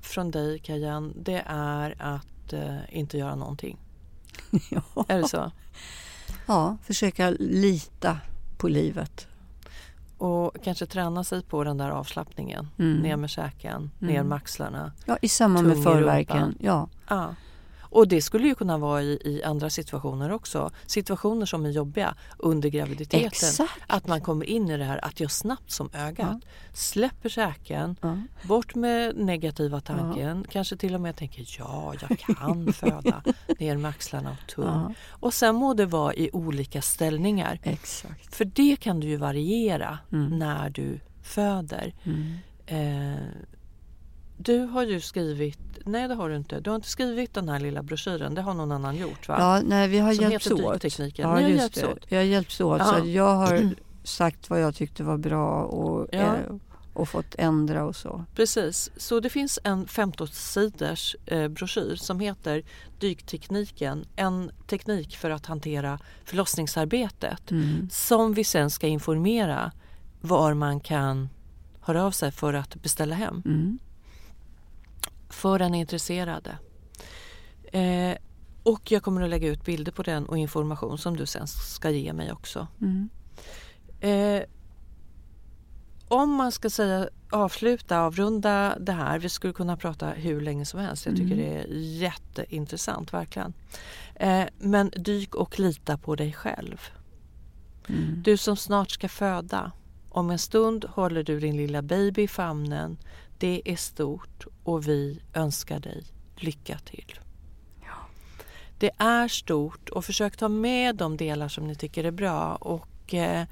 [0.01, 3.79] från dig Kajan det är att eh, inte göra någonting.
[4.71, 5.05] ja.
[5.09, 5.51] Är det så?
[6.47, 8.19] ja, försöka lita
[8.59, 9.27] på livet.
[10.19, 12.69] Och kanske träna sig på den där avslappningen.
[12.79, 12.99] Mm.
[12.99, 14.29] Ner med käken, ner Mm.
[14.29, 14.93] med axlarna.
[15.05, 16.37] Ja, I samband med förverken.
[16.37, 16.57] rumpan.
[16.61, 16.89] Ja.
[17.09, 17.35] Ja.
[17.93, 20.71] Och det skulle ju kunna vara i, i andra situationer också.
[20.87, 23.27] Situationer som är jobbiga under graviditeten.
[23.27, 23.73] Exakt.
[23.87, 26.37] Att man kommer in i det här att jag snabbt som ögat
[26.73, 28.19] släpper säken, Ja.
[28.43, 33.23] bort med negativa tanken, kanske till och med tänker ja, jag kan föda,
[33.59, 34.65] ner med axlarna och tung.
[34.67, 34.93] Ja.
[35.11, 37.59] Och sen må det vara i olika ställningar.
[37.63, 38.35] Exakt.
[38.35, 40.39] För det kan du ju variera Mm.
[40.39, 41.95] när du föder.
[42.05, 42.33] Mm.
[42.67, 43.23] Eh,
[44.45, 47.61] du har ju skrivit, nej det har du inte, du har inte skrivit den här
[47.61, 49.37] lilla broschyren, det har någon annan gjort va?
[49.39, 50.73] Ja, nej, vi har Som hjälpts åt.
[50.83, 51.29] Dyktekniken.
[51.29, 51.87] Ja, Ni har just hjälpts det.
[51.87, 51.99] åt.
[52.09, 52.79] Vi har hjälpts åt.
[52.79, 52.85] Ja.
[53.01, 53.71] Så jag har
[54.05, 56.19] sagt vad jag tyckte var bra och, Ja.
[56.19, 56.35] eh,
[56.95, 58.25] och fått ändra och så.
[58.35, 62.63] Precis, så det finns en 15-sidors eh, broschyr som heter
[62.99, 67.89] Dyktekniken, en teknik för att hantera förlossningsarbetet Mm.
[67.91, 69.73] som vi sen ska informera
[70.21, 71.29] var man kan
[71.81, 73.43] höra av sig för att beställa hem.
[73.47, 73.79] Mm.
[75.33, 76.59] För den intresserade.
[77.73, 78.17] Eh,
[78.63, 81.91] och jag kommer att lägga ut bilder på den och information som du sen ska
[81.91, 82.67] ge mig också.
[82.81, 83.09] Mm.
[84.01, 84.43] Eh,
[86.09, 89.19] om man ska säga avsluta, avrunda det här.
[89.19, 91.07] Vi skulle kunna prata hur länge som helst.
[91.07, 91.39] Jag tycker Mm.
[91.39, 93.53] det är jätteintressant verkligen.
[94.15, 96.81] Eh, men dyk och lita på dig själv.
[97.89, 98.23] Mm.
[98.23, 99.73] Du som snart ska föda.
[100.09, 102.97] Om en stund håller du din lilla baby i famnen.
[103.43, 106.05] Det är stort och vi önskar dig
[106.37, 107.21] lycka till.
[108.79, 113.15] Det är stort och försök ta med de delar som ni tycker är bra och
[113.15, 113.47] eh,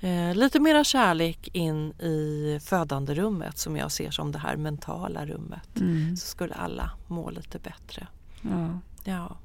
[0.00, 5.80] eh, lite mera kärlek in i födanderummet som jag ser som det här mentala rummet.
[5.80, 6.16] Mm.
[6.16, 8.06] Så skulle alla må lite bättre.
[8.42, 8.78] Ja.
[9.04, 9.36] Ja.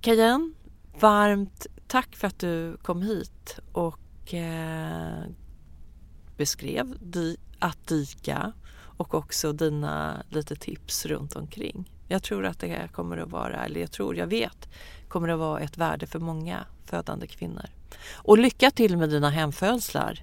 [0.00, 0.54] Kajen,
[1.00, 5.22] varmt tack för att du kom hit och eh,
[6.36, 8.52] beskrev di, att dyka
[8.96, 11.90] och också dina lite tips runt omkring.
[12.08, 14.68] Jag tror att det kommer att vara, eller jag tror, jag vet,
[15.08, 17.66] kommer att vara ett värde för många födande kvinnor.
[18.12, 20.22] Och lycka till med dina hemfödslar.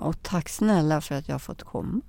[0.00, 2.00] Och tack snälla för att jag har fått komma.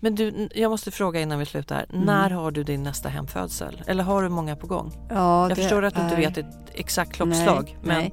[0.00, 1.86] Men du, jag måste fråga innan vi slutar.
[1.92, 2.04] Mm.
[2.04, 3.82] När har du din nästa hemfödsel?
[3.86, 4.92] Eller har du många på gång?
[5.10, 7.64] Ja, Jag förstår att du inte är- vet ett exakt klockslag.
[7.64, 8.12] Nej, men nej.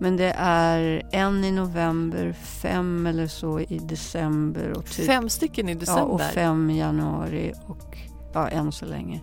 [0.00, 5.68] men det är en i november, fem eller så i december och typ, fem stycken
[5.68, 6.04] i ja, december.
[6.06, 7.98] och fem i januari och
[8.34, 9.20] ja, än så länge.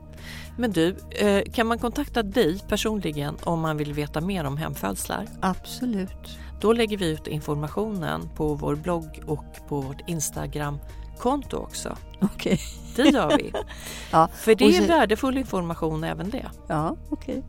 [0.57, 5.27] Men du, eh, kan man kontakta dig personligen om man vill veta mer om hemfödslar?
[5.41, 6.37] Absolut.
[6.61, 11.97] Då lägger vi ut informationen på vår blogg och på vårt Instagram-konto också.
[12.21, 12.59] Okej.
[12.95, 13.51] Det gör vi.
[14.11, 16.45] Ja, För det är så- värdefull information även det.
[16.67, 17.43] Ja, okej.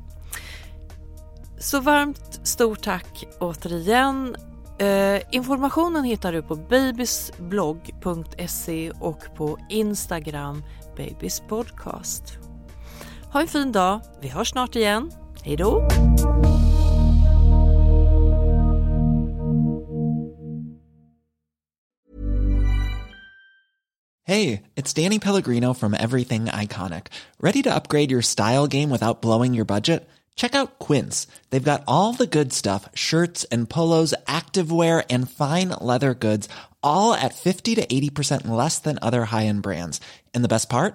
[1.59, 4.37] Så varmt stort tack återigen.
[4.79, 10.63] Eh, informationen hittar du på babysblogg.se och på Instagram
[10.97, 12.39] babyspodcast.
[13.35, 14.01] Ha en fin dag.
[14.21, 15.11] Vi hörs snart igen.
[15.43, 15.89] Hej då!
[24.27, 27.07] Hey, it's Danny Pellegrino from Everything Iconic.
[27.41, 30.09] Ready to upgrade your style game without blowing your budget?
[30.37, 31.27] Check out Quince.
[31.51, 36.49] They've got all the good stuff shirts and polos, activewear, and fine leather goods,
[36.83, 40.01] all at 50 to 80% less than other high end brands.
[40.35, 40.95] And the best part?